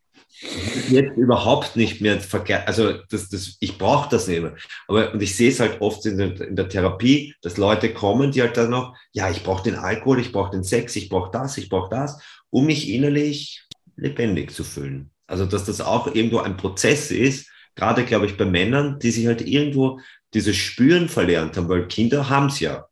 [0.88, 2.66] jetzt überhaupt nicht mehr verkehrt.
[2.66, 4.56] Also das, das, ich brauche das nicht mehr.
[4.88, 8.32] Aber und ich sehe es halt oft in der, in der, Therapie, dass Leute kommen,
[8.32, 11.30] die halt dann noch, ja, ich brauche den Alkohol, ich brauche den Sex, ich brauche
[11.30, 15.10] das, ich brauche das, um mich innerlich lebendig zu fühlen.
[15.26, 19.26] Also dass das auch irgendwo ein Prozess ist, gerade glaube ich bei Männern, die sich
[19.26, 20.00] halt irgendwo
[20.34, 22.86] dieses Spüren verlernt haben, weil Kinder haben es ja.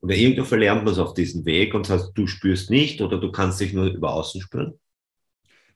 [0.00, 3.32] Oder irgendwo verlernt man es auf diesem Weg und sagt, du spürst nicht oder du
[3.32, 4.78] kannst dich nur über außen spüren.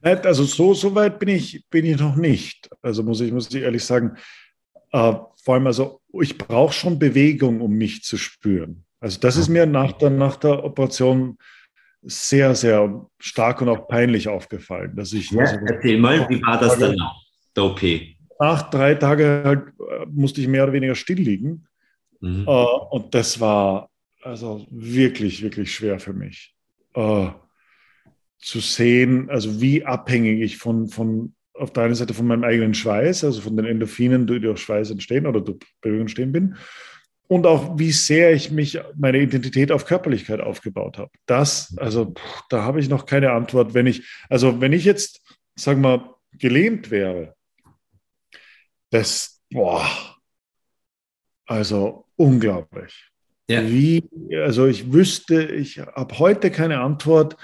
[0.03, 2.69] Also so, so weit bin ich, bin ich noch nicht.
[2.83, 4.17] Also muss ich, muss ich ehrlich sagen,
[4.93, 8.85] äh, vor allem also ich brauche schon Bewegung, um mich zu spüren.
[9.01, 11.39] Also das ist mir nach der, nach der Operation
[12.03, 14.95] sehr, sehr stark und auch peinlich aufgefallen.
[14.97, 17.15] Dass ich, ja, also, erzähl mal, wie war das dann nach
[17.57, 17.83] der OP?
[18.39, 21.67] Nach drei Tagen halt, äh, musste ich mehr oder weniger still liegen.
[22.21, 22.47] Mhm.
[22.47, 23.89] Uh, und das war
[24.23, 26.55] also wirklich, wirklich schwer für mich.
[26.97, 27.31] Uh,
[28.43, 32.75] zu sehen, also wie abhängig ich von, von auf der einen Seite von meinem eigenen
[32.75, 36.57] Schweiß, also von den Endorphinen, die durch Schweiß entstehen oder durch Bewegung entstehen bin,
[37.29, 41.11] und auch wie sehr ich mich meine Identität auf Körperlichkeit aufgebaut habe.
[41.25, 42.13] Das, also
[42.51, 43.73] da habe ich noch keine Antwort.
[43.73, 45.23] Wenn ich, also wenn ich jetzt,
[45.55, 47.35] sagen wir, gelähmt wäre,
[48.91, 49.89] das, boah,
[51.47, 53.09] also unglaublich.
[53.49, 53.67] Ja.
[53.67, 57.37] Wie, also ich wüsste, ich habe heute keine Antwort,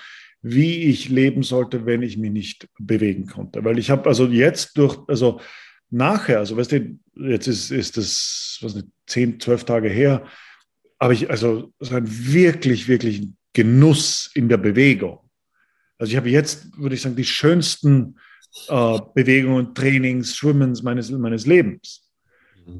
[0.42, 3.64] wie ich leben sollte, wenn ich mich nicht bewegen konnte.
[3.64, 5.40] Weil ich habe also jetzt durch, also
[5.90, 10.27] nachher, also weißt du, jetzt ist, ist das, was nicht, zehn, zwölf Tage her,
[11.01, 15.18] habe ich also so einen wirklich, wirklich Genuss in der Bewegung.
[15.98, 18.18] Also ich habe jetzt, würde ich sagen, die schönsten
[18.68, 22.08] äh, Bewegungen, Trainings, Schwimmens meines, meines Lebens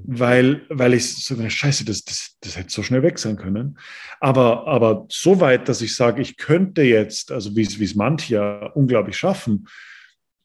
[0.05, 3.79] weil, weil ich so, scheiße, das, das, das hätte so schnell weg sein können.
[4.21, 8.67] Aber, aber so weit, dass ich sage, ich könnte jetzt, also wie es manche ja
[8.75, 9.67] unglaublich schaffen,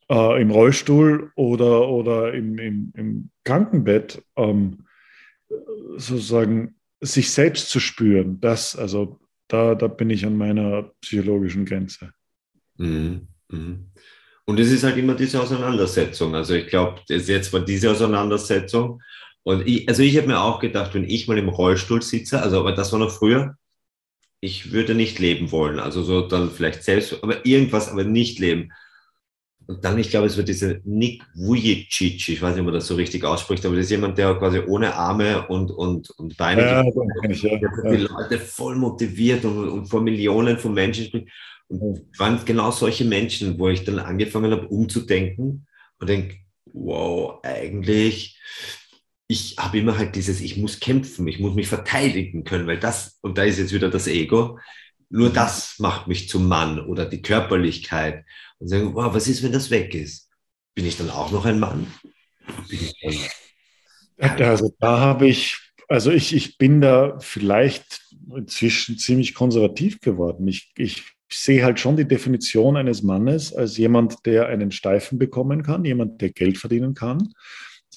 [0.10, 4.86] äh, im Rollstuhl oder, oder im, im, im Krankenbett, ähm,
[5.98, 12.14] sozusagen sich selbst zu spüren, das, also da, da bin ich an meiner psychologischen Grenze.
[12.78, 13.28] Mhm.
[13.50, 13.92] Mhm.
[14.46, 16.36] Und es ist halt immer diese Auseinandersetzung.
[16.36, 19.02] Also ich glaube, jetzt war diese Auseinandersetzung
[19.44, 22.60] und ich, also ich habe mir auch gedacht, wenn ich mal im Rollstuhl sitze, also
[22.60, 23.58] aber das war noch früher,
[24.40, 25.80] ich würde nicht leben wollen.
[25.80, 28.72] Also so dann vielleicht selbst, aber irgendwas, aber nicht leben.
[29.66, 32.88] Und dann, ich glaube, es wird dieser Nick Vujicic, ich weiß nicht, ob man das
[32.88, 36.62] so richtig ausspricht, aber das ist jemand, der quasi ohne Arme und, und, und Beine
[36.62, 36.84] ja,
[37.30, 37.58] ich, ja.
[37.58, 41.28] die Leute voll motiviert und, und vor Millionen von Menschen spricht.
[41.70, 45.66] Und waren genau solche Menschen, wo ich dann angefangen habe, umzudenken
[46.00, 48.38] und denke, wow, eigentlich
[49.28, 53.20] ich habe immer halt dieses, ich muss kämpfen, ich muss mich verteidigen können, weil das,
[53.22, 54.60] und da ist jetzt wieder das Ego,
[55.10, 55.34] nur mhm.
[55.34, 58.26] das macht mich zum Mann oder die Körperlichkeit.
[58.60, 60.30] Und sagen, wow, was ist, wenn das weg ist?
[60.76, 61.88] Bin ich dann auch noch ein Mann?
[64.18, 65.58] Also da habe ich,
[65.88, 68.02] also ich, ich bin da vielleicht
[68.36, 70.48] inzwischen ziemlich konservativ geworden.
[70.48, 75.64] Ich, ich sehe halt schon die Definition eines Mannes als jemand, der einen Steifen bekommen
[75.64, 77.34] kann, jemand, der Geld verdienen kann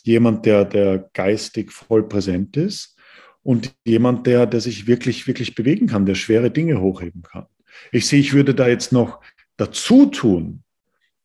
[0.07, 2.97] jemand, der, der geistig voll präsent ist
[3.43, 7.47] und jemand, der, der sich wirklich, wirklich bewegen kann, der schwere Dinge hochheben kann.
[7.93, 9.21] Ich sehe, ich würde da jetzt noch
[9.57, 10.63] dazu tun,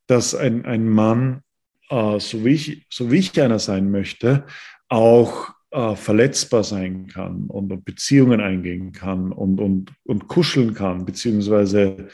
[0.08, 1.42] dass ein, ein Mann
[1.90, 4.46] äh, so, wie ich, so wie ich einer sein möchte,
[4.90, 11.06] auch äh, verletzbar sein kann und, und, Beziehungen eingehen kann und, und, und kuscheln kann,
[11.06, 12.10] beziehungsweise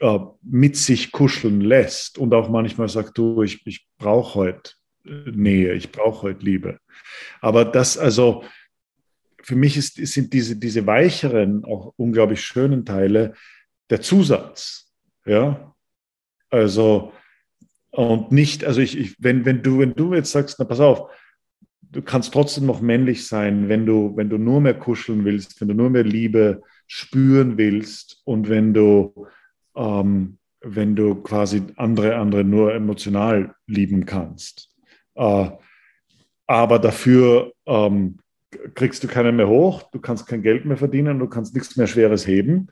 [0.00, 4.72] äh, mit sich kuscheln lässt und auch manchmal sagt, du, ich, ich brauche heute
[5.04, 6.78] Nähe, ich brauche heute Liebe.
[7.40, 8.44] Aber das, also
[9.42, 13.34] für mich ist, sind diese, diese weicheren, auch unglaublich schönen Teile
[13.88, 14.92] der Zusatz.
[15.24, 15.74] Ja,
[16.50, 17.12] also
[17.90, 21.10] und nicht, also ich, ich, wenn, wenn, du, wenn du jetzt sagst, na pass auf,
[21.80, 25.68] du kannst trotzdem noch männlich sein, wenn du, wenn du nur mehr kuscheln willst, wenn
[25.68, 29.26] du nur mehr Liebe spüren willst und wenn du,
[29.76, 34.69] ähm, wenn du quasi andere, andere nur emotional lieben kannst.
[35.14, 35.50] Äh,
[36.46, 38.18] aber dafür ähm,
[38.74, 41.86] kriegst du keinen mehr hoch, du kannst kein Geld mehr verdienen, du kannst nichts mehr
[41.86, 42.68] Schweres heben.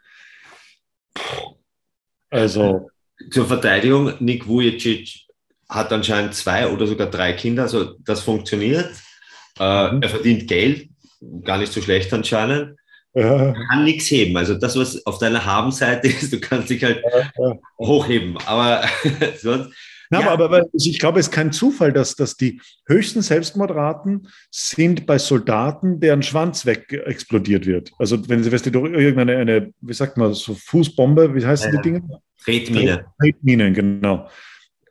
[2.31, 2.91] Also.
[3.31, 5.27] Zur Verteidigung, Nick Vujicic
[5.69, 8.91] hat anscheinend zwei oder sogar drei Kinder, also das funktioniert.
[9.59, 10.03] Äh, mhm.
[10.03, 10.89] Er verdient Geld,
[11.43, 12.79] gar nicht so schlecht anscheinend.
[13.15, 13.53] Ja.
[13.53, 14.37] kann nichts heben.
[14.37, 17.59] Also das, was auf deiner Habenseite ist, du kannst dich halt ja, ja.
[17.79, 18.37] hochheben.
[18.47, 18.85] Aber
[19.41, 19.71] sonst,
[20.11, 20.31] na, ja.
[20.31, 25.19] aber, aber, ich glaube, es ist kein Zufall, dass, dass die höchsten Selbstmordraten sind bei
[25.19, 27.93] Soldaten, deren Schwanz weg explodiert wird.
[27.99, 31.73] Also wenn sie, weißt du, durch irgendeine, eine, wie sagt man, so Fußbombe, wie heißen
[31.73, 32.21] ja, die Dinge?
[32.43, 33.07] Tretmine.
[33.21, 34.29] Tretminen, genau.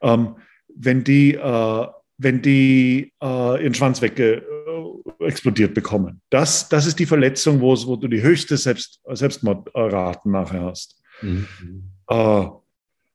[0.01, 0.36] Ähm,
[0.75, 4.41] wenn die, äh, wenn die äh, ihren Schwanz weg äh,
[5.19, 6.21] explodiert bekommen.
[6.30, 11.01] Das, das ist die Verletzung, wo, wo du die höchste Selbst, Selbstmordraten nachher hast.
[11.21, 11.47] Mhm.
[12.08, 12.45] Äh,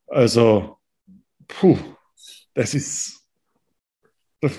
[0.09, 0.79] also
[1.61, 1.79] puh,
[2.55, 3.21] das ist,
[4.41, 4.53] das,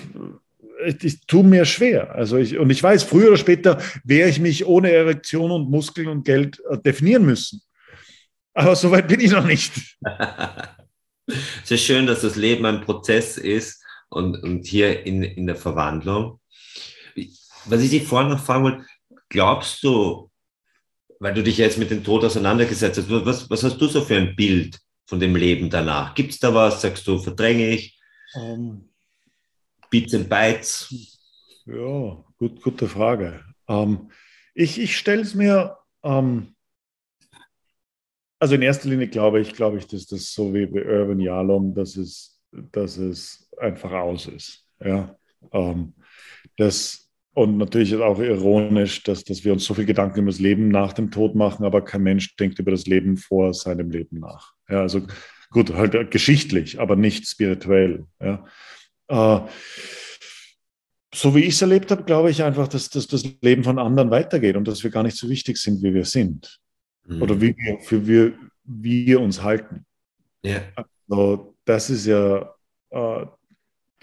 [0.86, 2.14] ich, ich tue mir schwer.
[2.14, 6.08] Also ich, und ich weiß, früher oder später werde ich mich ohne Erektion und Muskeln
[6.08, 7.62] und Geld äh, definieren müssen.
[8.54, 9.72] Aber so weit bin ich noch nicht.
[11.62, 15.56] es ist schön, dass das Leben ein Prozess ist und, und hier in, in der
[15.56, 16.40] Verwandlung.
[17.66, 18.86] Was ich dich vorhin noch fragen wollte,
[19.28, 20.30] glaubst du,
[21.18, 24.16] weil du dich jetzt mit dem Tod auseinandergesetzt hast, was, was hast du so für
[24.16, 26.14] ein Bild von dem Leben danach?
[26.14, 26.80] Gibt es da was?
[26.80, 28.00] Sagst du, verdränge ich?
[28.34, 28.88] Ähm.
[29.90, 31.20] Bits and Bytes?
[31.66, 33.44] Ja, gut, gute Frage.
[33.68, 34.10] Ähm,
[34.54, 36.54] ich ich stelle es mir, ähm,
[38.38, 41.74] also in erster Linie glaube ich, glaube ich, dass das so wie bei Irvin Yalom,
[41.74, 44.66] dass es, dass es einfach aus ist.
[44.84, 45.16] Ja,
[46.56, 47.03] das
[47.34, 50.68] und natürlich ist auch ironisch, dass, dass wir uns so viel Gedanken über das Leben
[50.68, 54.54] nach dem Tod machen, aber kein Mensch denkt über das Leben vor seinem Leben nach.
[54.68, 55.02] Ja, also
[55.50, 58.06] gut, halt geschichtlich, aber nicht spirituell.
[58.20, 58.46] Ja.
[59.08, 59.40] Äh,
[61.12, 64.10] so wie ich es erlebt habe, glaube ich einfach, dass, dass das Leben von anderen
[64.10, 66.60] weitergeht und dass wir gar nicht so wichtig sind, wie wir sind.
[67.06, 67.22] Mhm.
[67.22, 68.32] Oder wie wir, für wir,
[68.64, 69.84] wir uns halten.
[70.42, 70.62] Ja.
[71.08, 72.54] Also, das ist ja
[72.90, 73.26] äh,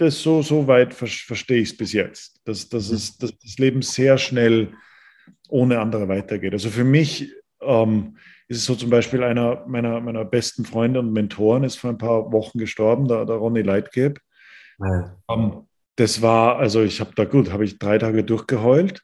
[0.01, 2.95] das so, so weit verstehe ich es bis jetzt, dass, dass, mhm.
[2.95, 4.73] es, dass das Leben sehr schnell
[5.49, 6.53] ohne andere weitergeht.
[6.53, 11.13] Also für mich ähm, ist es so zum Beispiel einer meiner, meiner besten Freunde und
[11.13, 14.19] Mentoren ist vor ein paar Wochen gestorben, der, der Ronny Leitgeb.
[14.79, 15.17] Ja.
[15.29, 19.03] Ähm, das war, also ich habe da gut, habe ich drei Tage durchgeheult.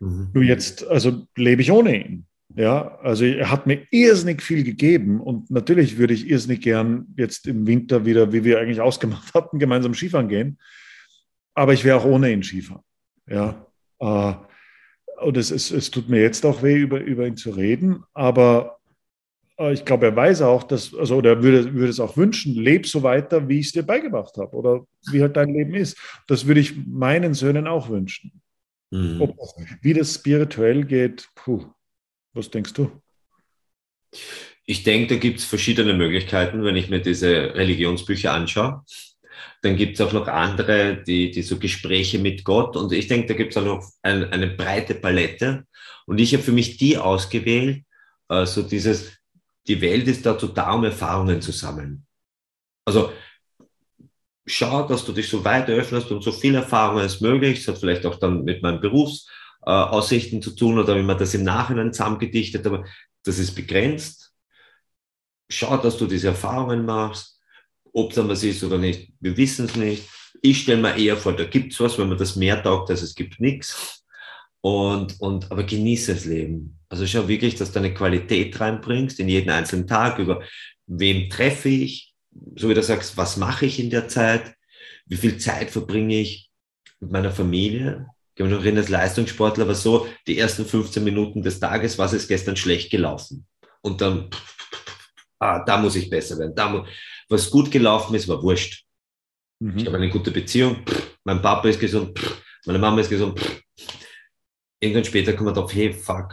[0.00, 0.30] Mhm.
[0.32, 2.26] Nur jetzt, also lebe ich ohne ihn.
[2.54, 7.46] Ja, also er hat mir irrsinnig viel gegeben und natürlich würde ich irrsinnig gern jetzt
[7.46, 10.58] im Winter wieder, wie wir eigentlich ausgemacht hatten, gemeinsam Skifahren gehen.
[11.54, 12.82] Aber ich wäre auch ohne ihn Skifahren.
[13.26, 13.66] Ja,
[14.00, 14.34] äh,
[15.20, 18.78] und es, es, es tut mir jetzt auch weh, über, über ihn zu reden, aber
[19.58, 22.54] äh, ich glaube, er weiß auch, dass, also oder er würde, würde es auch wünschen,
[22.54, 25.98] leb so weiter, wie ich es dir beigebracht habe oder wie halt dein Leben ist.
[26.26, 28.40] Das würde ich meinen Söhnen auch wünschen.
[28.90, 29.20] Mhm.
[29.20, 29.36] Ob,
[29.82, 31.66] wie das spirituell geht, puh.
[32.38, 32.92] Was denkst du?
[34.64, 38.84] Ich denke, da gibt es verschiedene Möglichkeiten, wenn ich mir diese Religionsbücher anschaue.
[39.62, 42.76] Dann gibt es auch noch andere, die, die so Gespräche mit Gott.
[42.76, 45.66] Und ich denke, da gibt es auch noch ein, eine breite Palette.
[46.06, 47.82] Und ich habe für mich die ausgewählt,
[48.28, 49.18] äh, so dieses,
[49.66, 52.06] die Welt ist dazu da, um Erfahrungen zu sammeln.
[52.84, 53.12] Also
[54.46, 57.64] schau, dass du dich so weit öffnest und so viel Erfahrungen als möglich.
[57.64, 59.26] Das hat vielleicht auch dann mit meinem Berufs,
[59.72, 62.84] Aussichten zu tun oder wie man das im Nachhinein zusammengedichtet, aber
[63.24, 64.32] das ist begrenzt.
[65.50, 67.40] Schau, dass du diese Erfahrungen machst,
[67.92, 69.12] ob es dann was ist oder nicht.
[69.20, 70.08] Wir wissen es nicht.
[70.42, 73.02] Ich stelle mir eher vor, da gibt es was, wenn man das mehr taugt, als
[73.02, 74.04] es gibt nichts.
[74.60, 76.78] Und, und, aber genieße das Leben.
[76.88, 80.42] Also schau wirklich, dass du eine Qualität reinbringst in jeden einzelnen Tag, über
[80.86, 82.14] wem treffe ich,
[82.56, 84.54] so wie du sagst, was mache ich in der Zeit,
[85.06, 86.50] wie viel Zeit verbringe ich
[87.00, 88.06] mit meiner Familie,
[88.38, 91.98] ich kann mich noch erinnern, als Leistungssportler war so, die ersten 15 Minuten des Tages
[91.98, 93.44] war es gestern schlecht gelaufen.
[93.80, 94.30] Und dann,
[95.40, 96.54] ah, da muss ich besser werden.
[96.54, 96.88] Da muss,
[97.28, 98.84] was gut gelaufen ist, war wurscht.
[99.58, 99.78] Mhm.
[99.78, 100.84] Ich habe eine gute Beziehung.
[101.24, 102.16] Mein Papa ist gesund.
[102.64, 103.40] Meine Mama ist gesund.
[104.78, 106.32] Irgendwann später kommt man drauf, hey, fuck,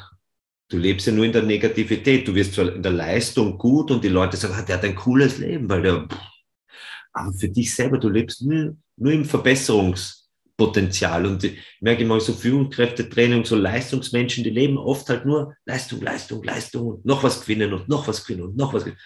[0.70, 2.28] du lebst ja nur in der Negativität.
[2.28, 4.94] Du wirst zwar in der Leistung gut und die Leute sagen, ah, der hat ein
[4.94, 6.08] cooles Leben, weil der,
[7.13, 9.26] aber für dich selber, du lebst nur, nur im
[10.58, 11.26] Verbesserungspotenzial.
[11.26, 16.44] Und ich merke immer so Führungskräftetraining, so Leistungsmenschen, die leben oft halt nur Leistung, Leistung,
[16.44, 19.00] Leistung und noch was gewinnen und noch was gewinnen und noch was gewinnen.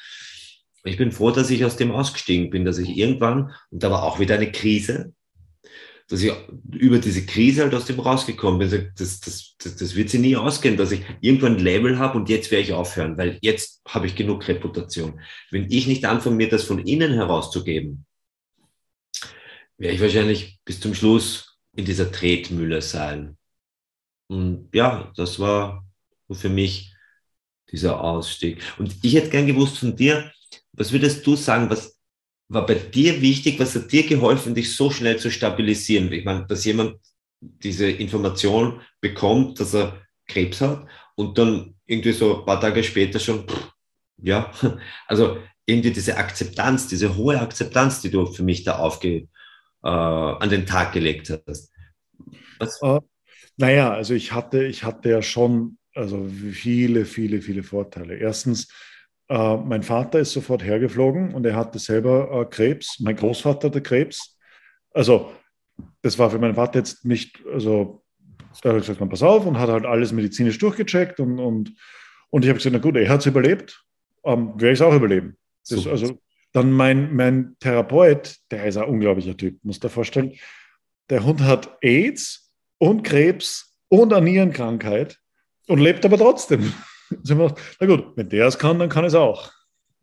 [0.86, 4.04] Ich bin froh, dass ich aus dem ausgestiegen bin, dass ich irgendwann, und da war
[4.04, 5.14] auch wieder eine Krise,
[6.08, 6.32] dass ich
[6.72, 8.92] über diese Krise halt aus dem rausgekommen bin.
[8.98, 12.30] Das, das, das, das wird sie nie ausgehen, dass ich irgendwann ein Label habe und
[12.30, 15.20] jetzt werde ich aufhören, weil jetzt habe ich genug Reputation.
[15.52, 18.06] Wenn ich nicht anfange, mir das von innen herauszugeben,
[19.80, 23.38] werde ich wahrscheinlich bis zum Schluss in dieser Tretmühle sein.
[24.28, 25.86] Und ja, das war
[26.30, 26.94] für mich
[27.72, 28.62] dieser Ausstieg.
[28.78, 30.32] Und ich hätte gern gewusst von dir,
[30.74, 31.98] was würdest du sagen, was
[32.50, 36.12] war bei dir wichtig, was hat dir geholfen, dich so schnell zu stabilisieren?
[36.12, 36.98] Ich meine, dass jemand
[37.40, 43.20] diese Information bekommt, dass er Krebs hat und dann irgendwie so ein paar Tage später
[43.20, 43.46] schon,
[44.18, 44.52] ja,
[45.08, 49.28] also irgendwie diese Akzeptanz, diese hohe Akzeptanz, die du für mich da aufge,
[49.84, 51.72] äh, an den Tag gelegt hast.
[52.60, 52.82] Was?
[52.82, 53.00] Uh,
[53.58, 58.16] naja, also ich hatte, ich hatte ja schon also viele, viele, viele Vorteile.
[58.16, 58.72] Erstens,
[59.28, 63.00] äh, mein Vater ist sofort hergeflogen und er hatte selber äh, Krebs.
[63.00, 64.38] Mein Großvater hatte Krebs.
[64.94, 65.32] Also,
[66.02, 68.04] das war für meinen Vater jetzt nicht, also,
[68.62, 71.74] da habe ich gesagt, pass auf und hat halt alles medizinisch durchgecheckt und, und,
[72.30, 73.84] und ich habe gesagt, na gut, er hat es überlebt,
[74.24, 75.38] ähm, werde ich es auch überleben.
[75.70, 76.20] Das, also,
[76.52, 80.34] dann mein, mein Therapeut, der ist ein unglaublicher Typ, muss dir vorstellen.
[81.10, 85.20] Der Hund hat AIDS und Krebs und eine Nierenkrankheit
[85.68, 86.74] und lebt aber trotzdem.
[87.24, 89.52] Na gut, wenn der es kann, dann kann es auch.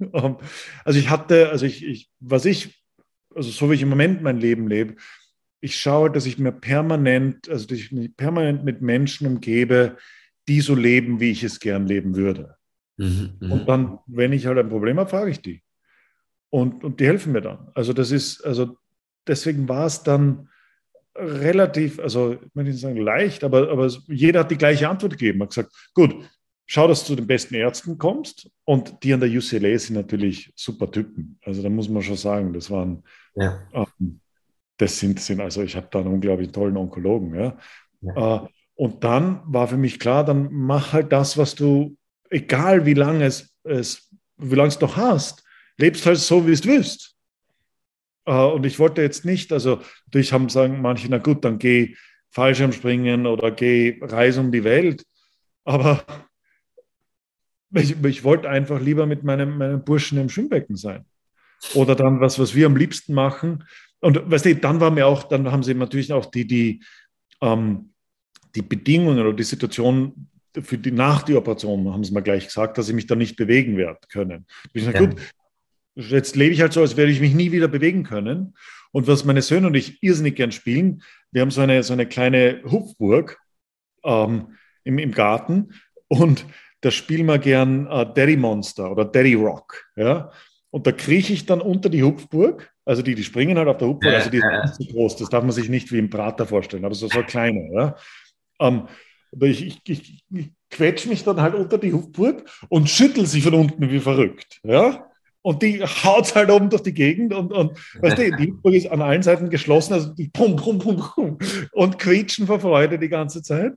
[0.01, 0.37] Ähm,
[0.85, 2.83] also ich hatte, also ich, ich, was ich,
[3.35, 4.97] also so wie ich im Moment mein Leben lebe,
[5.61, 9.97] ich schaue, dass ich mir permanent, also dass ich mich permanent mit Menschen umgebe,
[10.49, 12.57] die so leben, wie ich es gern leben würde.
[12.99, 13.53] Mhm, mhm.
[13.53, 15.63] und dann, wenn ich halt ein Problem habe, frage ich die.
[16.51, 17.69] Und, und die helfen mir dann.
[17.75, 18.77] Also das ist, also
[19.27, 20.49] deswegen war es dann
[21.15, 25.43] relativ, also ich möchte nicht sagen leicht, aber, aber jeder hat die gleiche Antwort gegeben.
[25.43, 26.15] Hat gesagt, gut,
[26.67, 28.51] schau, dass du zu den besten Ärzten kommst.
[28.65, 31.39] Und die an der UCLA sind natürlich super Typen.
[31.45, 33.03] Also da muss man schon sagen, das waren,
[33.35, 33.61] ja.
[33.73, 34.21] ähm,
[34.77, 37.35] das sind, sind, also ich habe da einen unglaublich tollen Onkologen.
[37.35, 37.57] Ja.
[38.03, 38.37] ja.
[38.37, 41.97] Äh, und dann war für mich klar, dann mach halt das, was du,
[42.29, 45.46] egal wie lange es, es wie lange es noch hast,
[45.79, 47.15] lebst halt so, wie es willst.
[48.25, 51.97] Äh, und ich wollte jetzt nicht, also durch haben sagen manche, na gut, dann geh
[52.31, 55.05] Fallschirmspringen oder geh Reise um die Welt.
[55.65, 56.05] Aber
[57.73, 61.05] ich, ich wollte einfach lieber mit meinem, meinem Burschen im Schwimmbecken sein.
[61.75, 63.65] Oder dann was, was wir am liebsten machen.
[64.01, 66.83] Und weißt du, dann war mir auch, dann haben sie natürlich auch die, die,
[67.41, 67.93] ähm,
[68.55, 70.29] die Bedingungen oder die Situation
[70.63, 73.37] für die, nach die Operation, haben sie mir gleich gesagt, dass ich mich da nicht
[73.37, 74.47] bewegen werde können.
[74.69, 75.07] Ich gesagt, ja.
[75.07, 75.21] gut,
[75.97, 78.55] jetzt lebe ich halt so, als werde ich mich nie wieder bewegen können.
[78.93, 82.07] Und was meine Söhne und ich irrsinnig gern spielen, wir haben so eine, so eine
[82.07, 83.39] kleine Hupfburg
[84.05, 85.73] ähm, im, im Garten
[86.09, 86.47] und
[86.81, 89.85] da spielen wir gern äh, Daddy Monster oder Daddy Rock.
[89.97, 90.31] Ja?
[90.71, 92.73] Und da krieche ich dann unter die Hupfburg.
[92.85, 95.29] Also die, die springen halt auf der Hupfburg, also die ist nicht so groß, das
[95.29, 97.69] darf man sich nicht wie im Prater vorstellen, aber so, so kleine.
[97.73, 97.97] Ja?
[98.61, 98.87] Ähm,
[99.41, 103.55] ich, ich, ich, ich quetsche mich dann halt unter die Hupfburg und schüttel sie von
[103.55, 104.61] unten wie verrückt.
[104.63, 105.06] Ja?
[105.47, 108.91] Und die haut halt oben durch die Gegend und, und weißt du, die Hupfburg ist
[108.91, 111.39] an allen Seiten geschlossen, also die pum, pum, pum, pum
[111.71, 113.75] und quietschen vor Freude die ganze Zeit.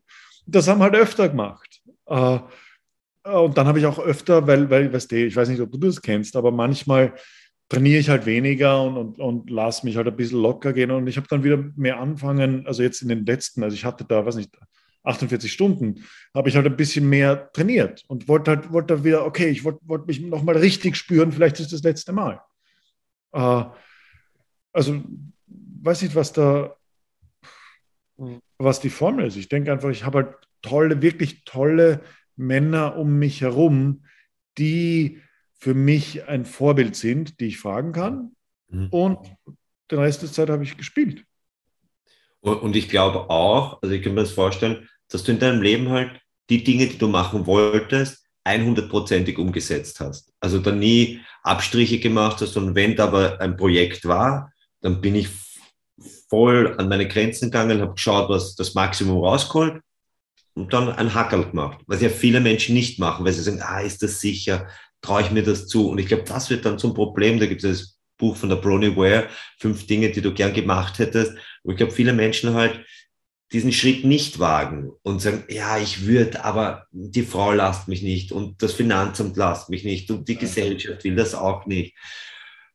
[0.48, 1.80] Das haben halt öfter gemacht.
[2.08, 2.40] Äh,
[3.24, 5.78] und dann habe ich auch öfter, weil, weil weißt du, ich weiß nicht, ob du
[5.78, 7.14] das kennst, aber manchmal
[7.70, 10.90] trainiere ich halt weniger und, und, und lasse mich halt ein bisschen locker gehen.
[10.90, 14.06] Und ich habe dann wieder mehr anfangen, also jetzt in den letzten, also ich hatte
[14.06, 14.58] da, weiß nicht,
[15.04, 19.50] 48 Stunden, habe ich halt ein bisschen mehr trainiert und wollte halt wollte wieder, okay,
[19.50, 22.42] ich wollte wollt mich nochmal richtig spüren, vielleicht ist das letzte Mal.
[23.32, 23.64] Äh,
[24.74, 25.02] also,
[25.48, 26.76] weiß nicht, was da,
[28.58, 29.38] was die Formel ist.
[29.38, 32.02] Ich denke einfach, ich habe halt tolle, wirklich tolle
[32.36, 34.04] Männer um mich herum,
[34.58, 35.22] die
[35.56, 38.36] für mich ein Vorbild sind, die ich fragen kann.
[38.70, 38.88] Mhm.
[38.90, 39.36] Und
[39.92, 41.26] den Rest der Zeit habe ich gespielt.
[42.42, 45.90] Und ich glaube auch, also ich kann mir das vorstellen, dass du in deinem Leben
[45.90, 46.20] halt
[46.50, 50.32] die Dinge, die du machen wolltest, 100%ig umgesetzt hast.
[50.40, 55.16] Also da nie Abstriche gemacht hast und wenn da aber ein Projekt war, dann bin
[55.16, 55.30] ich
[56.30, 59.82] voll an meine Grenzen gegangen, habe geschaut, was das Maximum rausgeholt
[60.54, 63.82] und dann ein Hackerl gemacht, was ja viele Menschen nicht machen, weil sie sagen, ah,
[63.82, 64.68] ist das sicher,
[65.02, 65.90] traue ich mir das zu?
[65.90, 67.40] Und ich glaube, das wird dann zum Problem.
[67.40, 69.28] Da gibt es Buch von der Bronnie Ware,
[69.60, 71.34] fünf Dinge, die du gern gemacht hättest.
[71.64, 72.86] Und ich glaube, viele Menschen halt
[73.52, 78.32] diesen Schritt nicht wagen und sagen, ja, ich würde, aber die Frau lasst mich nicht
[78.32, 81.96] und das Finanzamt lasst mich nicht und die Gesellschaft will das auch nicht.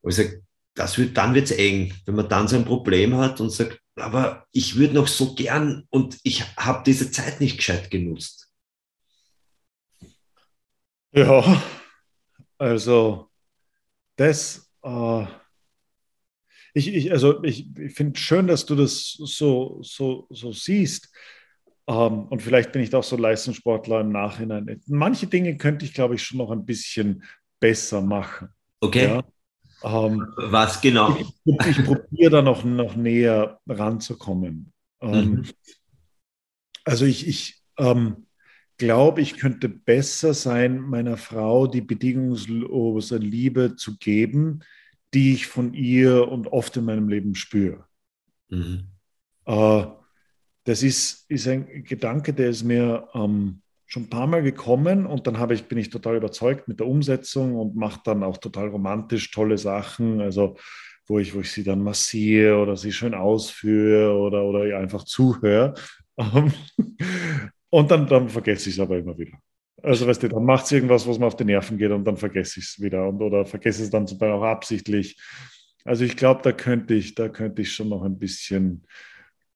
[0.00, 0.42] Und ich sage,
[0.74, 4.46] das wird, dann wird's eng, wenn man dann so ein Problem hat und sagt, aber
[4.50, 8.50] ich würde noch so gern und ich habe diese Zeit nicht gescheit genutzt.
[11.12, 11.62] Ja,
[12.58, 13.30] also
[14.16, 15.26] das, äh,
[16.74, 21.10] ich, ich, also ich, ich finde schön, dass du das so, so, so siehst.
[21.86, 24.82] Ähm, und vielleicht bin ich da auch so Leistungssportler im Nachhinein.
[24.86, 27.22] Manche Dinge könnte ich, glaube ich, schon noch ein bisschen
[27.60, 28.48] besser machen.
[28.80, 29.04] Okay.
[29.04, 29.24] Ja?
[29.84, 31.16] Ähm, Was genau?
[31.16, 34.72] Ich, ich probiere da noch, noch näher ranzukommen.
[35.00, 35.44] Ähm, mhm.
[36.84, 37.62] Also ich, ich
[38.78, 44.62] glaube, ich könnte besser sein, meiner Frau die bedingungslose Liebe zu geben,
[45.14, 47.84] die ich von ihr und oft in meinem Leben spüre.
[48.48, 48.88] Mhm.
[49.46, 49.84] Äh,
[50.64, 55.26] das ist, ist ein Gedanke, der ist mir ähm, schon ein paar Mal gekommen und
[55.26, 58.68] dann habe ich, bin ich total überzeugt mit der Umsetzung und mache dann auch total
[58.68, 60.56] romantisch tolle Sachen, also
[61.06, 65.74] wo ich, wo ich sie dann massiere oder sie schön ausführe oder, oder einfach zuhöre.
[67.70, 69.38] und dann, dann vergesse ich es aber immer wieder.
[69.84, 72.16] Also weißt du, dann macht es irgendwas, was mir auf die Nerven geht und dann
[72.16, 75.20] vergesse ich es wieder und, oder vergesse es dann zum Beispiel auch absichtlich.
[75.84, 78.86] Also ich glaube, da könnte ich, da könnte ich schon noch ein bisschen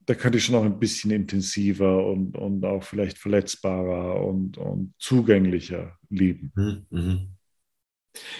[0.09, 4.95] da könnte ich schon noch ein bisschen intensiver und, und auch vielleicht verletzbarer und, und
[4.97, 6.51] zugänglicher lieben.
[6.55, 7.27] Mhm, mhm.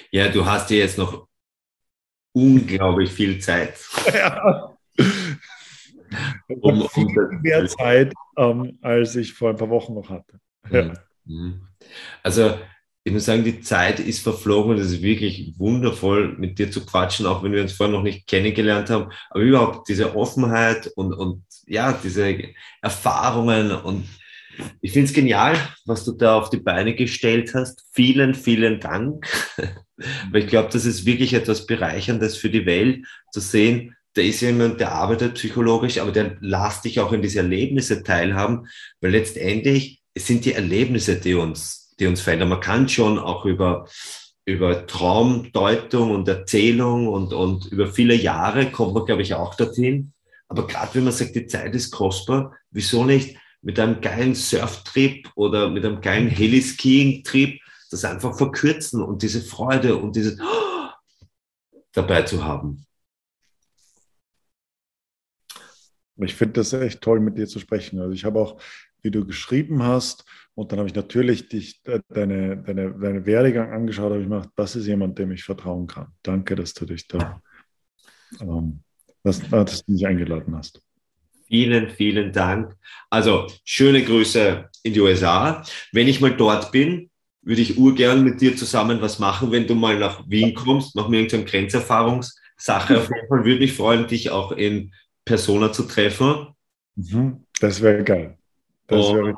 [0.09, 1.27] Ja, du hast ja jetzt noch
[2.33, 3.77] unglaublich viel Zeit.
[4.13, 4.75] Ja.
[6.47, 10.39] um, um mehr Zeit, ähm, als ich vor ein paar Wochen noch hatte.
[10.71, 10.91] Ja.
[11.25, 11.67] Mhm,
[12.23, 12.57] also
[13.03, 16.85] ich muss sagen, die Zeit ist verflogen und es ist wirklich wundervoll, mit dir zu
[16.85, 19.11] quatschen, auch wenn wir uns vorher noch nicht kennengelernt haben.
[19.29, 22.37] Aber überhaupt diese Offenheit und, und ja, diese
[22.81, 24.05] Erfahrungen und
[24.81, 25.55] ich finde es genial,
[25.85, 27.85] was du da auf die Beine gestellt hast.
[27.93, 29.25] Vielen, vielen Dank.
[30.31, 34.41] Weil ich glaube, das ist wirklich etwas Bereicherndes für die Welt, zu sehen, da ist
[34.41, 38.67] jemand, der arbeitet psychologisch, aber der lässt dich auch in diese Erlebnisse teilhaben,
[39.01, 42.49] weil letztendlich es sind die Erlebnisse, die uns die uns verändern.
[42.49, 43.87] Man kann schon auch über,
[44.45, 50.13] über Traumdeutung und Erzählung und, und über viele Jahre kommt man, glaube ich, auch dorthin.
[50.47, 55.29] Aber gerade wenn man sagt, die Zeit ist kostbar, wieso nicht mit einem geilen Surftrip
[55.35, 57.59] oder mit einem geilen Heliskiing-Trip
[57.91, 60.39] das einfach verkürzen und diese Freude und dieses
[61.91, 62.85] dabei zu haben.
[66.21, 67.99] Ich finde das echt toll, mit dir zu sprechen.
[67.99, 68.61] Also ich habe auch,
[69.01, 70.25] wie du geschrieben hast,
[70.59, 74.75] und dann habe ich natürlich dich, deine, deine, deine Werdegang angeschaut, habe ich gedacht, das
[74.75, 76.07] ist jemand, dem ich vertrauen kann.
[76.21, 77.41] Danke, dass du dich da,
[78.41, 78.81] ähm,
[79.23, 80.81] dass, dass du mich eingeladen hast.
[81.47, 82.75] Vielen, vielen Dank.
[83.09, 85.63] Also schöne Grüße in die USA.
[85.93, 87.09] Wenn ich mal dort bin,
[87.41, 91.13] würde ich urgern mit dir zusammen was machen, wenn du mal nach Wien kommst, machen
[91.13, 92.97] wir irgendeine Grenzerfahrungssache.
[92.97, 94.93] Auf jeden Fall würde mich freuen, dich auch in
[95.23, 96.49] Persona zu treffen.
[96.95, 97.45] Mhm.
[97.61, 98.38] Das wäre geil.
[98.89, 99.35] Das wäre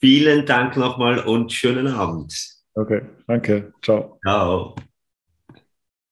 [0.00, 2.34] Vielen Dank nochmal und schönen Abend.
[2.74, 3.72] Okay, danke.
[3.82, 4.18] Ciao.
[4.24, 4.74] Ciao.